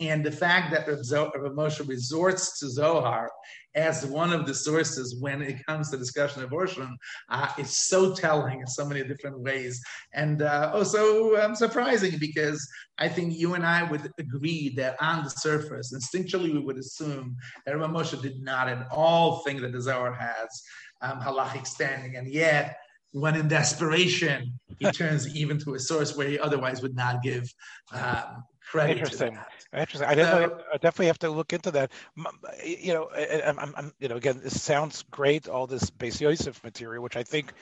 [0.00, 3.30] And the fact that Rav Moshe resorts to Zohar
[3.78, 6.98] as one of the sources when it comes to discussion of abortion
[7.28, 9.80] uh, is so telling in so many different ways.
[10.12, 12.68] And uh, also um, surprising because
[12.98, 17.36] I think you and I would agree that on the surface, instinctually, we would assume
[17.64, 20.62] that Rav Moshe did not at all think that the Zohar has
[21.00, 22.16] um, halachic standing.
[22.16, 22.78] And yet,
[23.12, 27.44] when in desperation, he turns even to a source where he otherwise would not give
[27.92, 28.98] um, credit.
[28.98, 29.38] Interesting.
[29.72, 30.08] Interesting.
[30.08, 31.92] I, so, I, definitely have to look into that.
[32.64, 33.10] You know,
[33.46, 35.48] I'm, I'm, you know, again, this sounds great.
[35.48, 37.52] All this Bais Yosef material, which I think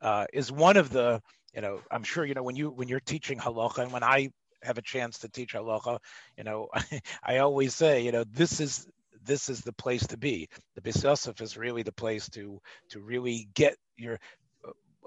[0.00, 1.20] uh, is one of the,
[1.54, 4.30] you know, I'm sure you know when you when you're teaching halacha, and when I
[4.62, 5.98] have a chance to teach halacha,
[6.36, 6.68] you know,
[7.22, 8.86] I always say, you know, this is
[9.24, 10.48] this is the place to be.
[10.74, 12.60] The Yosef is really the place to
[12.90, 14.18] to really get your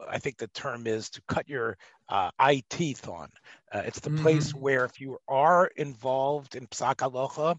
[0.10, 1.78] I think the term is to cut your
[2.10, 3.30] uh, eye teeth on.
[3.72, 4.24] Uh, it's the mm-hmm.
[4.24, 7.56] place where if you are involved in psak aloha,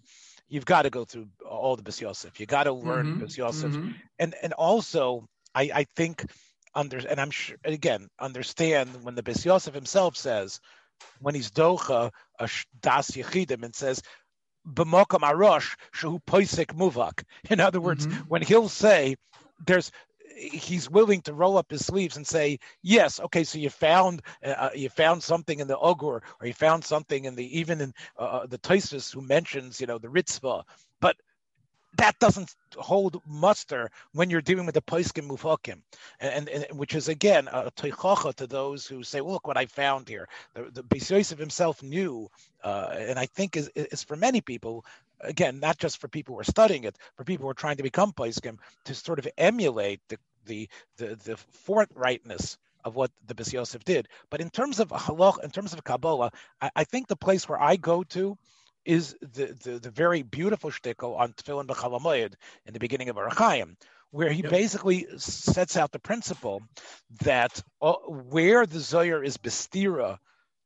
[0.49, 2.39] you've got to go through all the Bais Yosef.
[2.39, 3.41] You got to learn mm-hmm.
[3.41, 3.93] Yosef, mm-hmm.
[4.19, 6.25] and and also I, I think
[6.75, 10.61] under and I'm sure again understand when the Bais Yosef himself says
[11.21, 14.03] when he's docha a das yechidim and says
[14.67, 17.23] b'mokam arosh shehu poisik muvak.
[17.51, 18.29] In other words, mm-hmm.
[18.29, 19.17] when he'll say
[19.65, 19.91] there's
[20.37, 24.49] he's willing to roll up his sleeves and say, "Yes, okay, so you found uh,
[24.49, 27.95] uh you found something in the Ogur, or you found something in the even in
[28.19, 30.65] uh, uh the Tosus who mentions you know the Ritzvah,
[31.01, 31.17] but
[31.97, 35.81] that doesn't hold muster when you're dealing with the Poiskim Mufakim,
[36.21, 39.57] and, and, and, which is again a teichacha to those who say, well, "Look what
[39.57, 42.29] I found here." The, the Yosef himself knew,
[42.63, 44.85] uh, and I think is is for many people
[45.21, 47.83] again, not just for people who are studying it, for people who are trying to
[47.83, 51.37] become Paiskim, to sort of emulate the the the, the
[51.67, 54.09] forthrightness of what the Bais Yosef did.
[54.31, 57.61] But in terms of halach, in terms of Kabbalah, I, I, think the place where
[57.61, 58.39] I go to
[58.85, 63.77] is the the, the very beautiful shtickle on Tefillin B'Chalamoyed in the beginning of Arachayim,
[64.13, 64.51] where he yep.
[64.51, 66.63] basically sets out the principle
[67.23, 70.19] that uh, where the Zohar is bestira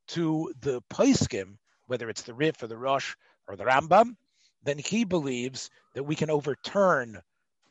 [0.09, 3.15] to the Paiskim, whether it's the Rif or the Rosh
[3.49, 4.17] or the Rambam,
[4.63, 7.21] then he believes that we can overturn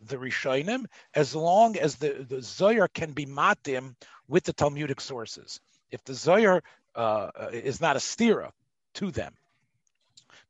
[0.02, 3.96] the Rishonim as long as the, the Zohar can be matim
[4.28, 5.60] with the Talmudic sources.
[5.92, 6.64] If the Zohar
[6.96, 8.52] uh, is not a stira
[8.96, 9.34] to them,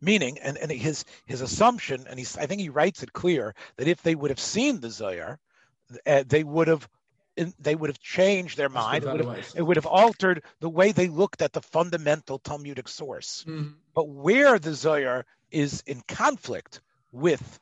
[0.02, 3.88] meaning, and, and his his assumption, and he's, I think he writes it clear that
[3.88, 5.40] if they would have seen the Zohar,
[6.06, 6.88] uh, they would have
[7.60, 9.04] they would have changed their mind.
[9.04, 12.88] It would have, it would have, altered the way they looked at the fundamental Talmudic
[12.88, 13.46] source.
[13.48, 13.70] Mm-hmm.
[14.00, 16.80] But where the Zohar is in conflict
[17.12, 17.60] with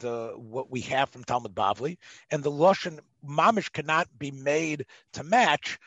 [0.00, 5.22] the what we have from Talmud Bavli, and the Lashon Mamish cannot be made to
[5.22, 5.78] match.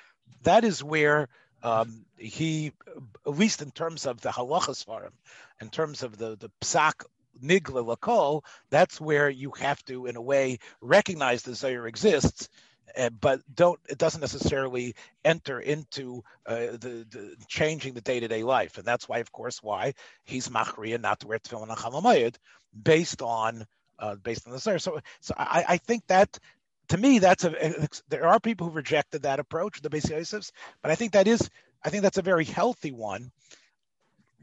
[0.44, 1.28] That is where
[1.64, 2.72] um, he,
[3.28, 5.12] at least in terms of the halachas for him,
[5.60, 7.04] in terms of the the psak
[7.44, 12.48] nigla lakol, that's where you have to, in a way, recognize the Zohar exists
[12.98, 18.28] uh, but don't it doesn't necessarily enter into uh, the, the, changing the day to
[18.28, 22.38] day life, and that's why, of course, why he's machriya not to wear tefillin and
[22.84, 23.66] based on
[24.00, 24.80] uh, based on the Zohar.
[24.80, 26.40] So, so I, I think that
[26.90, 30.92] to me that's a there are people who rejected that approach, the basic Yosefs, but
[30.92, 31.50] I think that is
[31.84, 33.32] I think that's a very healthy one.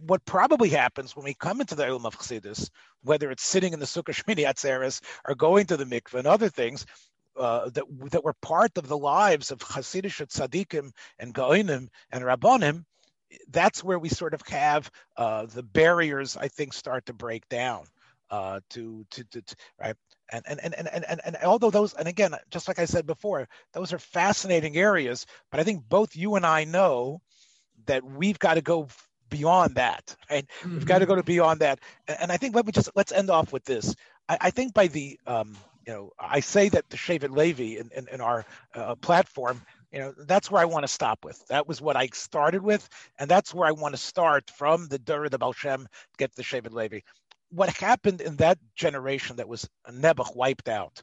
[0.07, 2.69] What probably happens when we come into the Ilm of Chassidus,
[3.03, 6.51] whether it's sitting in the Sukkah Shmini Atzeres or going to the mikveh and other
[6.51, 6.85] things,
[7.39, 12.85] uh, that that were part of the lives of Hasidic tzaddikim and Gaonim and Rabbonim,
[13.49, 16.37] that's where we sort of have uh, the barriers.
[16.37, 17.85] I think start to break down.
[18.29, 19.95] Uh, to, to, to, to right
[20.33, 23.49] and and, and and and and although those and again just like I said before
[23.73, 27.21] those are fascinating areas but I think both you and I know
[27.87, 28.89] that we've got to go
[29.29, 30.47] beyond that, right?
[30.61, 30.75] Mm-hmm.
[30.75, 31.81] We've got to go to beyond that.
[32.07, 33.95] And I think let me just let's end off with this.
[34.29, 35.57] I, I think by the um,
[35.87, 39.63] you know, I say that the Shevet Levi in, in, in our uh, platform,
[39.93, 41.47] you know, that's where I want to stop with.
[41.49, 44.99] That was what I started with, and that's where I want to start from the
[44.99, 45.87] Dura, the Baal Shem,
[46.19, 47.01] get the Shevet Levi.
[47.51, 51.01] What happened in that generation that was Nebuch wiped out,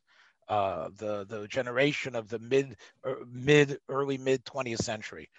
[0.49, 2.75] uh, the the generation of the mid
[3.05, 5.29] er, mid early mid 20th century,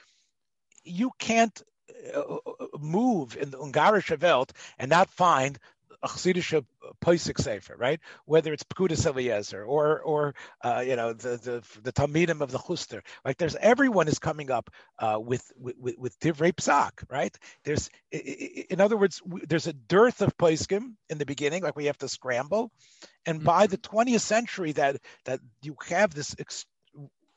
[0.85, 1.63] you can't
[2.15, 5.59] uh, uh, move in the Ungarische Welt and not find
[6.03, 6.65] a Chassidish
[7.01, 8.01] Pesach Sefer, right?
[8.25, 12.59] Whether it's Pekudas Eliezer or or uh, you know the the the Talmidim of the
[12.59, 17.37] Chuster, like there's everyone is coming up uh, with with with Divrei Psak, right?
[17.65, 21.99] There's in other words, there's a dearth of Pesachim in the beginning, like we have
[21.99, 22.71] to scramble,
[23.27, 23.47] and mm-hmm.
[23.47, 26.35] by the 20th century that that you have this.
[26.39, 26.67] Ex-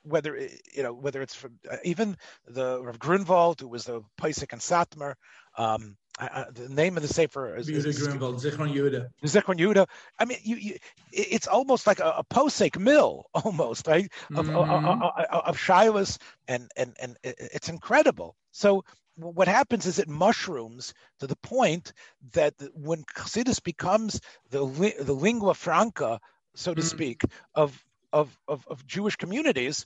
[0.04, 0.38] whether
[0.74, 4.62] you know whether it's from uh, even the Rav Grunwald, who was the Pesach and
[4.62, 5.16] Satmar,
[5.58, 9.10] um, I, the name of the sefer is, is, is Zichron Yehuda.
[9.24, 9.88] Zichron Yehuda.
[10.18, 10.78] I mean, you, you,
[11.12, 15.02] it's almost like a, a posek mill, almost right of, mm-hmm.
[15.04, 18.36] of, of shilas, and and and it's incredible.
[18.52, 18.84] So
[19.16, 21.94] what happens is it mushrooms to the point
[22.34, 24.60] that when Chassidus becomes the
[25.00, 26.20] the lingua franca,
[26.56, 26.88] so to mm-hmm.
[26.88, 27.22] speak,
[27.54, 29.86] of, of of of Jewish communities,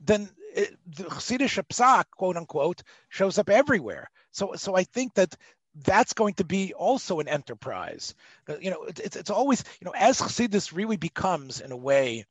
[0.00, 4.10] then it, the Chassidish psak, quote unquote, shows up everywhere.
[4.32, 5.36] So, so I think that
[5.74, 8.14] that's going to be also an enterprise.
[8.48, 12.24] Uh, you know, it's, it's always, you know, as Chassidus really becomes, in a way,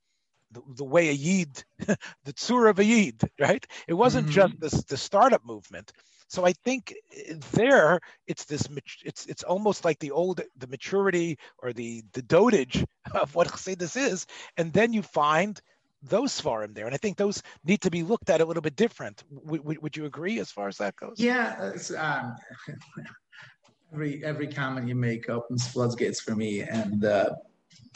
[0.52, 3.66] the, the way a Yid, the tzur of a Yid, right?
[3.88, 4.34] It wasn't mm-hmm.
[4.34, 5.92] just this, the startup movement.
[6.28, 8.68] So I think uh, there it's this
[9.04, 13.98] it's it's almost like the old the maturity or the the dotage of what Chassidus
[13.98, 15.60] is, and then you find
[16.02, 18.76] those in there, and I think those need to be looked at a little bit
[18.76, 19.24] different.
[19.34, 21.16] W- w- would you agree as far as that goes?
[21.18, 22.36] Yeah, um,
[23.94, 27.30] every every comment you make opens floodgates for me, and uh,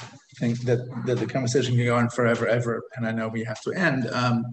[0.01, 0.05] I
[0.39, 3.61] think that, that the conversation can go on forever, ever, and I know we have
[3.61, 4.09] to end.
[4.11, 4.43] Um,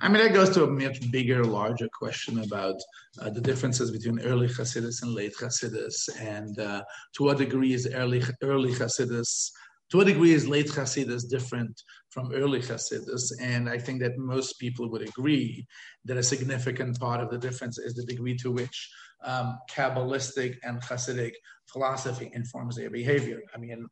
[0.00, 2.76] I mean, that goes to a much bigger, larger question about
[3.20, 6.82] uh, the differences between early Hasidus and late Hasidus, and uh,
[7.14, 9.50] to what degree is early early Hasidus
[9.90, 11.82] to what degree is late Hasidus different
[12.16, 13.24] from early Hasidus?
[13.42, 15.66] And I think that most people would agree
[16.06, 18.78] that a significant part of the difference is the degree to which
[19.22, 21.34] um, Kabbalistic and Hasidic
[21.66, 23.40] philosophy informs their behavior.
[23.54, 23.86] I mean,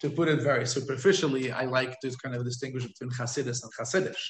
[0.00, 4.24] to put it very superficially, I like to kind of distinguish between Hasidus and Hasidish.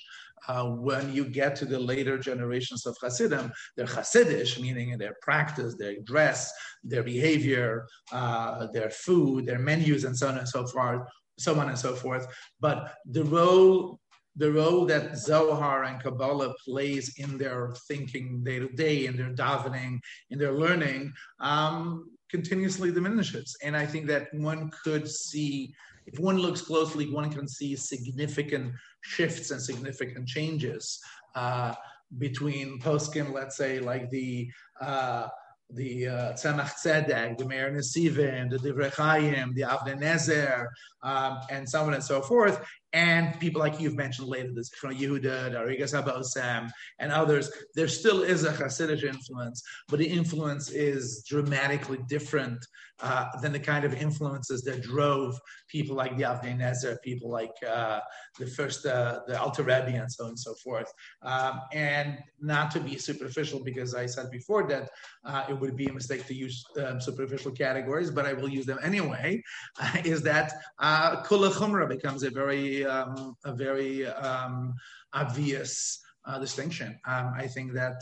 [0.48, 5.16] Uh, when you get to the later generations of Hasidim, they're Hasidish, meaning in their
[5.22, 10.66] practice, their dress, their behavior, uh, their food, their menus, and so on and so
[10.66, 11.02] forth,
[11.40, 12.26] so on and so forth.
[12.60, 14.00] But the role
[14.36, 19.34] the role that Zohar and Kabbalah plays in their thinking day to day, in their
[19.34, 19.98] davening,
[20.30, 23.56] in their learning, um, continuously diminishes.
[23.62, 25.74] And I think that one could see,
[26.06, 28.72] if one looks closely, one can see significant
[29.02, 31.00] shifts and significant changes
[31.34, 31.74] uh,
[32.18, 34.48] between poskim, let's say, like the
[34.80, 35.26] uh,
[35.74, 40.66] the uh, Tzemach Tzedek, the Meir Nesivim, the Divrei Chaim, the Avnei Nezer,
[41.02, 44.94] um, and so on and so forth, and people like you've mentioned later, this from
[44.94, 51.24] Yehuda, Darigas Abosam, and others, there still is a Hasidic influence, but the influence is
[51.28, 52.64] dramatically different
[53.02, 55.38] uh, than the kind of influences that drove
[55.68, 58.00] people like the Avnei Nezer, people like uh,
[58.38, 60.92] the first, uh, the Alter Rebbe, and so on and so forth.
[61.22, 64.90] Um, and not to be superficial, because I said before that
[65.24, 68.66] uh, it would be a mistake to use um, superficial categories, but I will use
[68.66, 69.42] them anyway,
[70.04, 74.74] is that uh, Kula Chumra becomes a very um, a very um,
[75.12, 76.98] obvious uh, distinction.
[77.06, 78.00] Um, I think that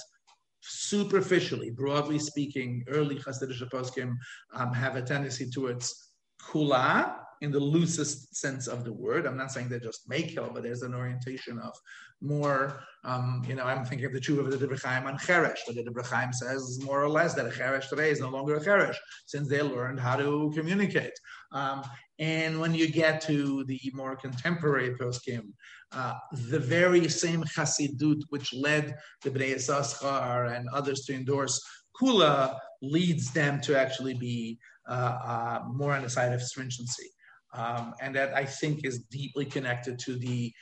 [0.61, 4.15] superficially, broadly speaking, early Hasidic poskim
[4.55, 6.11] um, have a tendency towards
[6.43, 9.27] kula in the loosest sense of the word.
[9.27, 11.75] I'm not saying they just make hell, but there's an orientation of
[12.21, 15.59] more, um, you know, I'm thinking of the truth of the Divrei Chaim on Cheresh,
[15.67, 18.57] but the Divrei Chaim says more or less that a Cheresh today is no longer
[18.57, 21.13] a Cheresh, since they learned how to communicate.
[21.53, 21.85] Um,
[22.19, 25.53] and when you get to the more contemporary poskim,
[25.93, 31.63] uh, the very same Hasidut which led the Bnei Yissaschar and others to endorse
[32.01, 34.59] Kula leads them to actually be
[34.89, 37.11] uh, uh, more on the side of stringency.
[37.55, 40.53] Um, and that I think is deeply connected to the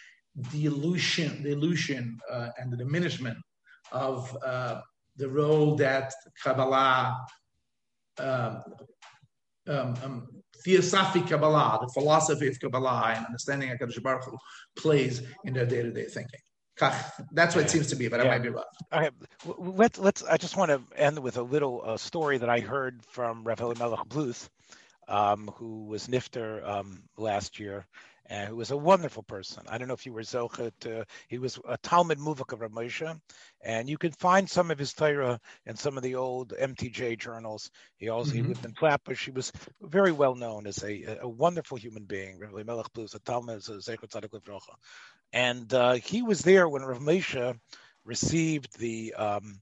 [0.52, 3.38] dilution, dilution uh, and the diminishment
[3.92, 4.80] of uh,
[5.16, 6.12] the role that
[6.42, 7.16] Kabbalah
[8.18, 8.62] um,
[9.68, 10.28] um, um,
[10.64, 14.38] theosophic Kabbalah, the philosophy of Kabbalah and understanding HaKadosh Baruch Hu
[14.76, 16.40] plays in their day-to-day thinking.
[17.32, 18.26] That's what it seems to be, but yeah.
[18.26, 18.64] I might be wrong.
[18.92, 19.08] Okay,
[19.46, 20.22] let's let's.
[20.24, 23.60] I just want to end with a little uh, story that I heard from Rav
[23.78, 24.50] Melech Bluth,
[25.08, 27.86] um, who was Nifter um, last year,
[28.28, 29.62] and who was a wonderful person.
[29.68, 31.04] I don't know if you were Zochet.
[31.28, 33.20] he was a Talmud Muvak of Ramosha,
[33.62, 37.70] and you can find some of his Torah in some of the old MTJ journals.
[37.96, 38.42] He also mm-hmm.
[38.42, 39.24] he lived in Flatbush.
[39.24, 42.38] He was very well known as a, a wonderful human being.
[42.38, 44.60] Rabbi Melech Bluth, a Talmud, a Zechat Tzadik
[45.32, 47.58] and uh, he was there when Rav Moshe
[48.04, 49.60] received the um,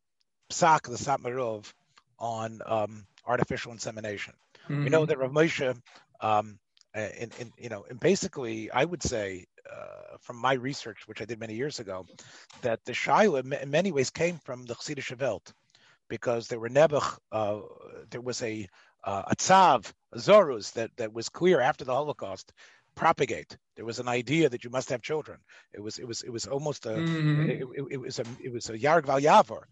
[0.50, 1.72] psak, the Satmarov,
[2.18, 4.34] on um, artificial insemination.
[4.68, 4.84] Mm-hmm.
[4.84, 5.08] We know mm-hmm.
[5.08, 5.76] that Rav Moshe
[6.20, 6.58] um,
[6.94, 11.24] and, and you know, and basically, I would say uh, from my research, which I
[11.24, 12.06] did many years ago,
[12.62, 15.52] that the Shaila in many ways came from the Chassidish Welt,
[16.08, 17.60] because there were Nebuch, uh,
[18.10, 18.68] there was a
[19.02, 22.52] uh, a tzav, a zorus that that was clear after the Holocaust.
[22.94, 23.56] Propagate.
[23.74, 25.38] There was an idea that you must have children.
[25.72, 27.50] It was it was it was almost a mm-hmm.
[27.50, 29.64] it, it, it, was a it was a yarg val yavor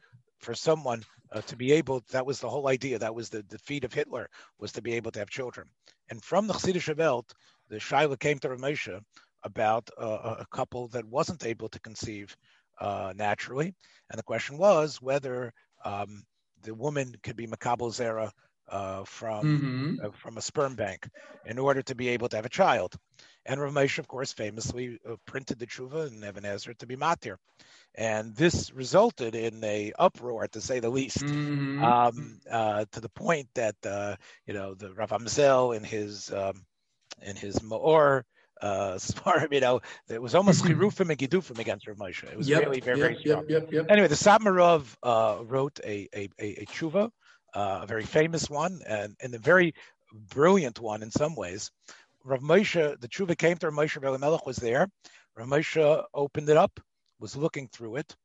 [0.43, 2.03] for someone uh, to be able.
[2.11, 2.99] That was the whole idea.
[2.99, 4.28] That was the defeat of Hitler
[4.59, 5.68] was to be able to have children.
[6.11, 7.32] And from the Chassidish Welt,
[7.68, 9.01] the Shaila came to Ramesha
[9.45, 12.36] about uh, a couple that wasn't able to conceive
[12.80, 13.74] uh, naturally.
[14.11, 15.53] And the question was whether
[15.84, 16.24] um,
[16.62, 18.30] the woman could be Makabal Zera
[18.68, 20.07] uh, from mm-hmm.
[20.07, 21.09] uh, from a sperm bank
[21.47, 22.95] in order to be able to have a child.
[23.45, 26.97] And Rav Moshe, of course, famously uh, printed the tshuva and Even HaEzer to be
[26.97, 27.36] matir.
[27.95, 31.84] And this resulted in a uproar, to say the least, mm-hmm.
[31.84, 34.16] um, uh, to the point that uh,
[34.47, 36.64] you know the Rav Amsel in his um,
[37.20, 38.22] in his Maor
[38.62, 38.99] uh,
[39.51, 42.24] you know, it was almost chirufim and gidufim against Rav Moshe.
[42.24, 43.45] It was yep, really very, yep, very strong.
[43.49, 47.11] Yep, yep, Anyway, the Satmarov uh, wrote a, a, a, a tshuva,
[47.55, 49.74] uh, a very famous one, and, and a very
[50.12, 51.70] brilliant one in some ways.
[52.24, 54.88] Rav Moshe, the tshuva came to Rav Moshe Melech was there.
[55.36, 56.80] Rav Moshe opened it up,
[57.18, 58.16] was looking through it,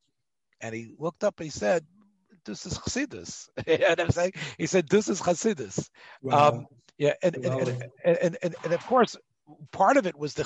[0.60, 1.84] and he looked up and he said,
[2.44, 5.88] "This is Chassidus." and I'm saying, he said, "This is Chassidus."
[6.22, 6.48] Wow.
[6.48, 6.66] Um,
[6.98, 7.58] yeah, and, wow.
[7.58, 9.16] and, and, and, and, of course,
[9.72, 10.44] part of it was the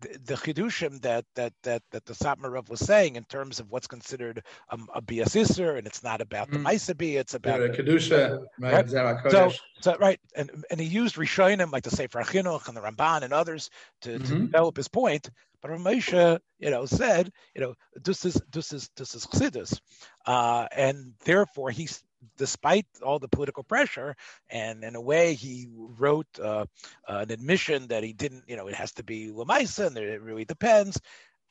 [0.00, 4.42] the chidushim that that that that the Satmarov was saying in terms of what's considered
[4.70, 6.52] um, a biasisser, and it's not about mm.
[6.52, 8.88] the Maisabi, it's about the kedusha, right?
[9.30, 13.22] So, so right, and and he used Rishonim like the Sefer Chinuch and the Ramban
[13.22, 13.70] and others
[14.02, 14.24] to, mm-hmm.
[14.24, 15.30] to develop his point.
[15.62, 19.78] But Ramesha, you know, said, you know, this is this is this is chassidus,
[20.26, 22.02] uh, and therefore he's
[22.36, 24.16] despite all the political pressure.
[24.48, 26.66] And in a way, he wrote uh,
[27.08, 30.44] an admission that he didn't, you know, it has to be Lamaisa, and it really
[30.44, 31.00] depends.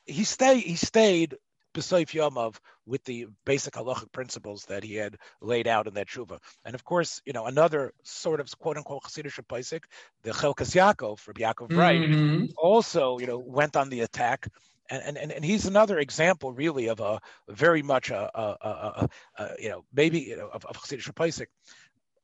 [0.06, 0.62] He stayed.
[0.62, 1.36] He stayed
[1.74, 6.38] B'Soif Yomov with the basic halachic principles that he had laid out in that tshuva.
[6.64, 9.84] And of course, you know, another sort of quote unquote Chassidish Paisik,
[10.22, 12.46] the Chelkas Yaakov from Yaakov mm-hmm.
[12.56, 14.48] also, you know, went on the attack
[14.90, 19.48] and, and, and he's another example, really, of a very much a, a, a, a
[19.58, 21.46] you know maybe you know, of, of Chassidish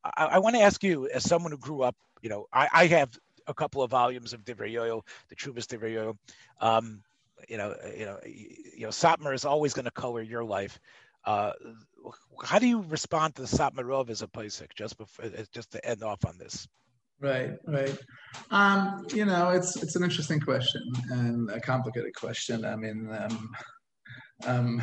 [0.04, 2.86] I, I want to ask you, as someone who grew up, you know, I, I
[2.86, 6.16] have a couple of volumes of Divrei Yoel, the Chuvas Divrei Yoel.
[6.60, 7.02] Um,
[7.48, 10.78] you know, you know, you know, Satmar is always going to color your life.
[11.24, 11.52] Uh,
[12.44, 14.74] how do you respond to the Satmarov as a Paisik?
[14.74, 16.68] Just before, just to end off on this.
[17.20, 17.96] Right, right.
[18.50, 22.64] Um, you know, it's it's an interesting question and a complicated question.
[22.64, 23.50] I mean, um,
[24.46, 24.82] um,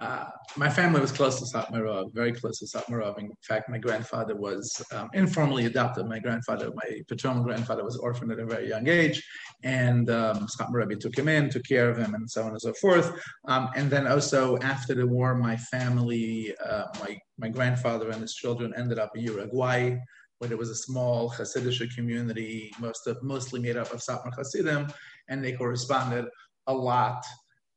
[0.00, 0.24] uh,
[0.56, 3.18] my family was close to Satmarov, very close to Satmarov.
[3.18, 6.06] In fact, my grandfather was um, informally adopted.
[6.06, 9.24] My grandfather, my paternal grandfather, was orphaned at a very young age,
[9.62, 12.72] and um, Satmarov took him in, took care of him, and so on and so
[12.74, 13.12] forth.
[13.46, 18.34] Um, and then also after the war, my family, uh, my my grandfather and his
[18.34, 19.96] children ended up in Uruguay
[20.38, 24.88] where there was a small Hasidic community, most of, mostly made up of Satmar Hasidim,
[25.28, 26.26] and they corresponded
[26.68, 27.24] a lot,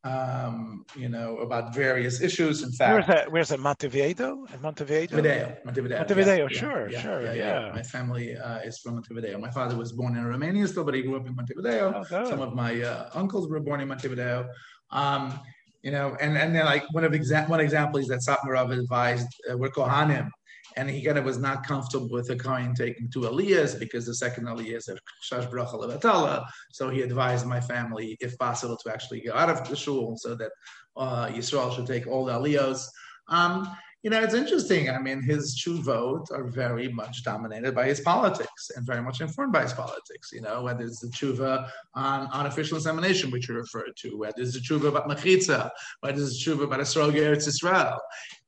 [0.04, 2.62] um, you know, about various issues.
[2.64, 3.32] In fact, where's that?
[3.32, 3.60] Where's that?
[3.60, 4.46] Montevideo?
[4.62, 5.16] Montevideo.
[5.16, 5.58] Montevideo.
[5.66, 5.98] Montevideo.
[5.98, 6.48] Montevideo.
[6.50, 7.22] Yeah, sure, yeah, sure.
[7.24, 7.72] Yeah, yeah, yeah.
[7.74, 9.38] My family uh, is from Montevideo.
[9.40, 12.04] My father was born in Romania still, but he grew up in Montevideo.
[12.12, 14.48] Oh, Some of my uh, uncles were born in Montevideo.
[14.92, 15.40] Um,
[15.82, 19.28] you know, and and then like one of exa- one example is that Satmarov advised
[19.52, 20.30] uh, we're Kohanim
[20.78, 24.16] and he kind of was not comfortable with the coin taking two aliyahs because the
[24.16, 26.46] second aliyah is a shash bracha levatala.
[26.72, 30.36] So he advised my family, if possible, to actually go out of the shul so
[30.36, 30.52] that
[30.98, 32.86] uh, Yisrael should take all the aliyahs.
[33.28, 33.70] Um,
[34.04, 34.90] you know, it's interesting.
[34.90, 39.54] I mean, his chuvot are very much dominated by his politics and very much informed
[39.54, 40.32] by his politics.
[40.34, 44.54] You know, whether it's the chuva on artificial insemination, which you referred to, whether it's
[44.54, 48.00] the chuva about machitza, whether it's the chuva about Israel Eretz Israel.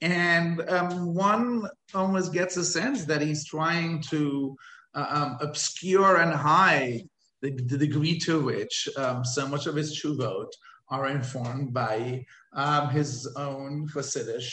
[0.01, 4.55] And um, one almost gets a sense that he's trying to
[4.95, 7.03] uh, um, obscure and hide
[7.41, 10.47] the, the, degree to which um, so much of his chuvot
[10.89, 14.47] are informed by um, his own Hasidic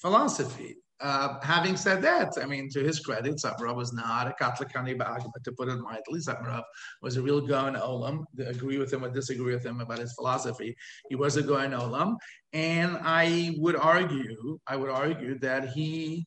[0.00, 0.76] philosophy.
[0.98, 5.26] Uh, having said that, I mean, to his credit, Satmarov was not a Catholic Kanibag,
[5.30, 6.62] but to put it mildly, Satmarov
[7.02, 8.24] was a real Goen Olam.
[8.38, 10.74] Agree with him or disagree with him about his philosophy,
[11.10, 12.16] he was a Goen Olam,
[12.54, 16.26] and I would argue, I would argue that he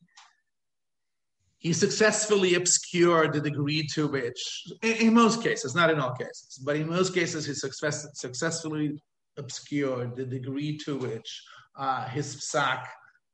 [1.58, 4.40] he successfully obscured the degree to which,
[4.80, 8.98] in, in, most cases, not in all cases, but in most cases, he success, successfully
[9.36, 11.44] obscured the degree to which
[11.78, 12.84] uh, his psak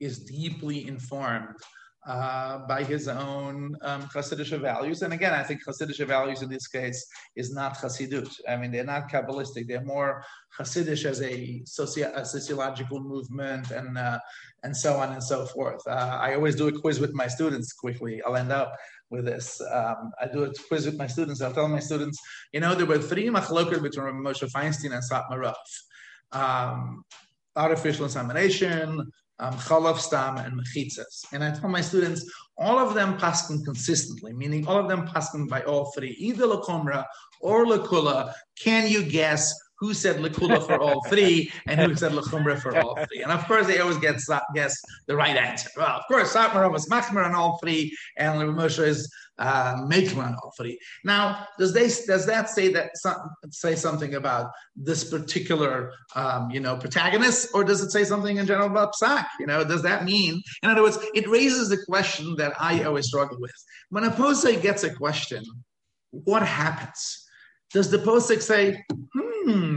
[0.01, 1.57] is deeply informed
[2.07, 5.03] uh, by his own um, Hasidic values.
[5.03, 8.33] And again, I think Hasidic values in this case is not Hasidut.
[8.49, 9.67] I mean, they're not Kabbalistic.
[9.67, 10.25] They're more
[10.57, 11.63] Hasidic as a,
[12.15, 14.19] a sociological movement and uh,
[14.63, 15.83] and so on and so forth.
[15.87, 18.23] Uh, I always do a quiz with my students quickly.
[18.23, 18.75] I'll end up
[19.11, 19.61] with this.
[19.73, 21.41] Um, I do a quiz with my students.
[21.41, 22.19] I'll tell my students,
[22.53, 25.55] you know, there were three machlokas between Moshe Feinstein and Satmarov.
[26.33, 27.05] Um,
[27.57, 31.25] artificial insemination, um, chalav stam, and mechitzas.
[31.33, 35.49] And I tell my students, all of them paskin consistently, meaning all of them paskin
[35.49, 37.05] by all three, either lakomra
[37.41, 38.33] or lakula.
[38.59, 42.97] Can you guess who said lakula for all three and who said lachumra for all
[43.07, 43.23] three?
[43.23, 44.17] And of course, they always get
[44.55, 45.69] guess the right answer.
[45.77, 50.77] Well, of course, Satmarov was machmer on all three, and Moshe is uh, Meitman Alfari.
[51.05, 53.17] Now, does they does that say that some,
[53.51, 58.47] say something about this particular um, you know protagonist, or does it say something in
[58.47, 59.27] general about Psak?
[59.39, 60.43] You know, does that mean?
[60.63, 63.55] In other words, it raises the question that I always struggle with
[63.91, 65.43] when a posek gets a question.
[66.11, 67.25] What happens?
[67.73, 69.26] Does the posek say, hmm,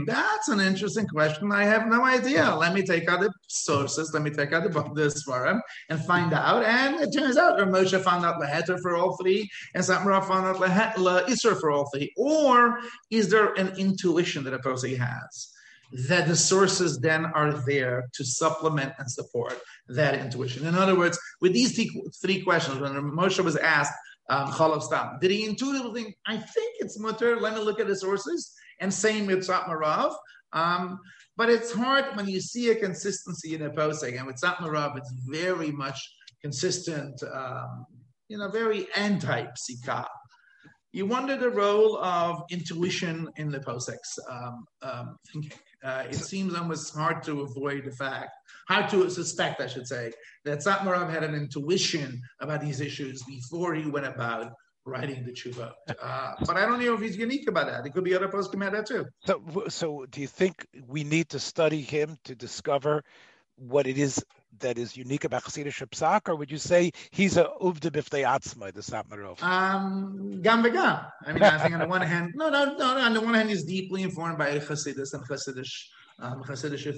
[0.06, 1.52] that's an interesting question.
[1.52, 2.56] I have no idea.
[2.56, 4.12] Let me take out the sources.
[4.14, 5.60] Let me take out the, the Svarim
[5.90, 6.64] and find out.
[6.64, 10.58] And it turns out Moshe found out Leheter for all three, and Satmarov found out
[10.58, 12.12] Isra for all three.
[12.18, 12.80] Or
[13.12, 15.54] is there an intuition that a posek has?
[15.92, 20.68] that the sources then are there to supplement and support that intuition.
[20.68, 21.76] In other words, with these
[22.22, 23.94] three questions, when Moshe was asked,
[24.30, 24.54] um.
[25.20, 28.54] Did he intuitively think, I think it's mutter, let me look at the sources?
[28.80, 30.14] And same with Satmarav.
[30.54, 31.00] Um,
[31.38, 34.18] but it's hard when you see a consistency in a posting.
[34.18, 36.00] And with Satmarav, it's very much
[36.42, 37.86] consistent, um,
[38.28, 40.06] you know, very anti-psika.
[40.92, 45.58] You wonder the role of intuition in the poseks um, um, thinking.
[45.84, 48.32] Uh, it seems almost hard to avoid the fact,
[48.68, 50.12] hard to suspect, I should say,
[50.46, 54.52] that Satmarov had an intuition about these issues before he went about
[54.90, 55.74] writing the tshuva.
[56.02, 57.86] Uh, but I don't know if he's unique about that.
[57.86, 59.06] It could be other posts come that too.
[59.26, 63.04] So, so do you think we need to study him to discover
[63.56, 64.24] what it is
[64.60, 68.74] that is unique about Chassidish Psak, or would you say he's a uvde biftei atzma,
[68.74, 69.42] the Satmarov?
[69.44, 71.10] Um, gam v'gam.
[71.26, 73.34] I mean, I think on the one hand, no, no, no, no, on the one
[73.34, 75.86] hand, he's deeply informed by Chassidus and Chassidish
[76.22, 76.44] um,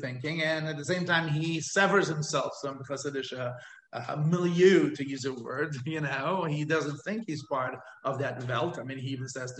[0.02, 3.52] thinking, and at the same time, he severs himself from Chassidish uh,
[3.94, 5.76] uh, milieu, to use a word.
[5.92, 8.80] You know, he doesn't think he's part of that Welt.
[8.80, 9.54] I mean, he even says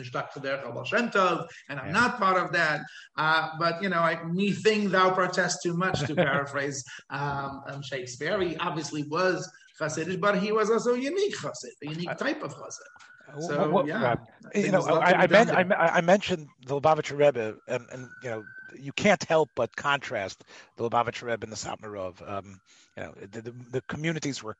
[1.68, 1.92] and I'm yeah.
[1.92, 2.82] not part of that.
[3.18, 7.82] Uh, but you know, I, me think thou protest too much, to paraphrase um, um,
[7.82, 8.40] Shakespeare.
[8.40, 12.54] He obviously was Hasidish, but he was also a unique Hasid, a unique type of
[12.54, 12.92] Hasid.
[13.40, 14.16] So what, yeah,
[14.54, 18.44] you know, I, I, I, I, mentioned the Lubavitcher Rebbe, and, and you know,
[18.78, 20.44] you can't help but contrast
[20.76, 22.30] the Lubavitcher Rebbe and the Satmarov.
[22.30, 22.60] Um,
[22.98, 24.56] you know, the, the, the communities were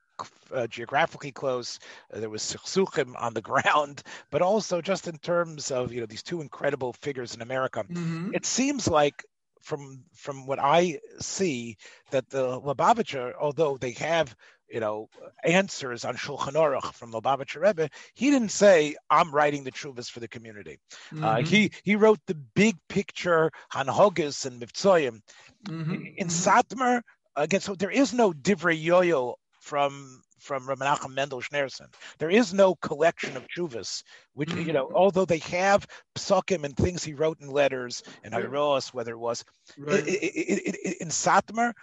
[0.54, 1.80] uh, geographically close.
[2.14, 6.06] Uh, there was suchim on the ground, but also just in terms of you know
[6.06, 7.84] these two incredible figures in America.
[7.84, 8.34] Mm-hmm.
[8.34, 9.26] It seems like
[9.62, 11.78] from from what I see
[12.12, 14.36] that the Lubavitcher, although they have
[14.72, 15.10] you know,
[15.44, 20.20] answers on Shulchan Aruch from Lubavitcher Rebbe, he didn't say, I'm writing the Chuvas for
[20.20, 20.80] the community.
[21.12, 21.24] Uh, mm-hmm.
[21.24, 25.22] Uh, he, he wrote the big picture, Hanhogis and Mivtzoyim.
[25.68, 26.06] Mm-hmm.
[26.18, 27.02] In Satmar,
[27.36, 31.94] again, so there is no Divrei Yoel from from Menachem Mendel Schneerson.
[32.18, 34.02] There is no collection of chuvas,
[34.34, 34.68] which mm-hmm.
[34.68, 38.94] you know, although they have psukim and things he wrote in letters and right.
[38.94, 39.46] whether it was
[39.78, 40.00] right.
[40.00, 41.74] it, it, it, in Satmar,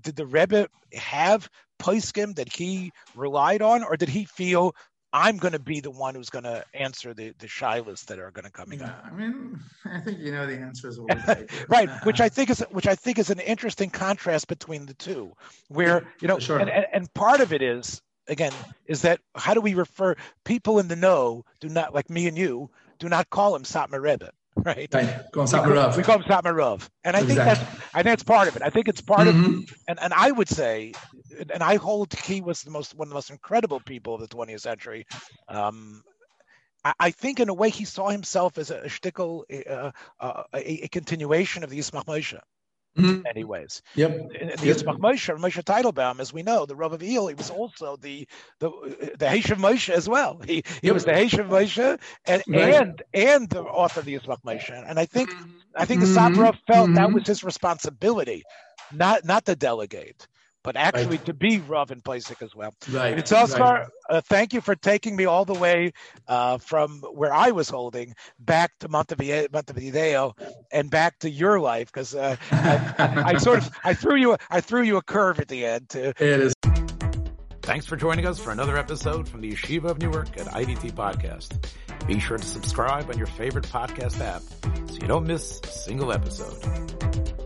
[0.00, 1.48] did the Rebbe have
[1.78, 4.74] Poiskim that he relied on, or did he feel
[5.12, 8.32] I'm going to be the one who's going to answer the the shilas that are
[8.32, 9.04] going to come yeah, up?
[9.06, 11.64] I mean, I think you know the answer answers.
[11.68, 12.34] right, which I uh-huh.
[12.34, 15.32] think is which I think is an interesting contrast between the two,
[15.68, 16.58] where you know, sure.
[16.58, 18.52] and, and, and part of it is again
[18.86, 22.36] is that how do we refer people in the know do not like me and
[22.36, 22.68] you
[22.98, 24.88] do not call him Satmar Rebbe right?
[24.92, 25.20] Right.
[25.32, 25.96] Go on Satmarov.
[25.96, 26.88] We call him Satmarov.
[27.04, 27.26] And I exactly.
[27.26, 28.62] think that's I think that's part of it.
[28.62, 29.58] I think it's part mm-hmm.
[29.58, 30.92] of and, and I would say
[31.52, 34.28] and I hold he was the most one of the most incredible people of the
[34.28, 35.06] 20th century.
[35.48, 36.02] Um,
[36.84, 39.90] I, I think in a way he saw himself as a, a shtickle, uh,
[40.20, 42.38] uh, a, a, continuation of the Yismach Moshe.
[42.96, 43.08] Mm-hmm.
[43.08, 43.82] in many ways.
[43.94, 44.10] Yep.
[44.58, 44.76] The yep.
[44.76, 48.26] Moshe, Moshe Teitelbaum, as we know, the Rav of Eel, he was also the
[48.58, 48.70] the
[49.18, 50.40] the Heshav Moshe as well.
[50.44, 50.94] He he yep.
[50.94, 52.74] was the Heshav Moshe and right.
[52.74, 54.90] and and the author of the Yitzchak Moshe.
[54.90, 55.30] And I think.
[55.76, 56.34] I think the mm-hmm.
[56.36, 56.94] Sabra felt mm-hmm.
[56.94, 58.44] that was his responsibility,
[58.92, 60.28] not not to delegate
[60.64, 61.26] but actually right.
[61.26, 62.74] to be Rav in Pesach as well.
[62.90, 63.16] Right.
[63.16, 63.86] It's also right.
[64.08, 65.92] uh, thank you for taking me all the way
[66.26, 70.34] uh, from where I was holding back to Montevideo, Montevideo
[70.72, 74.36] and back to your life because uh, I, I, I, sort of I threw you
[74.50, 75.90] I threw you a curve at the end.
[75.90, 76.54] To, it is.
[77.62, 81.66] Thanks for joining us for another episode from the Yeshiva of Newark at IDT Podcast.
[82.06, 84.42] Be sure to subscribe on your favorite podcast app
[84.90, 87.43] so you don't miss a single episode.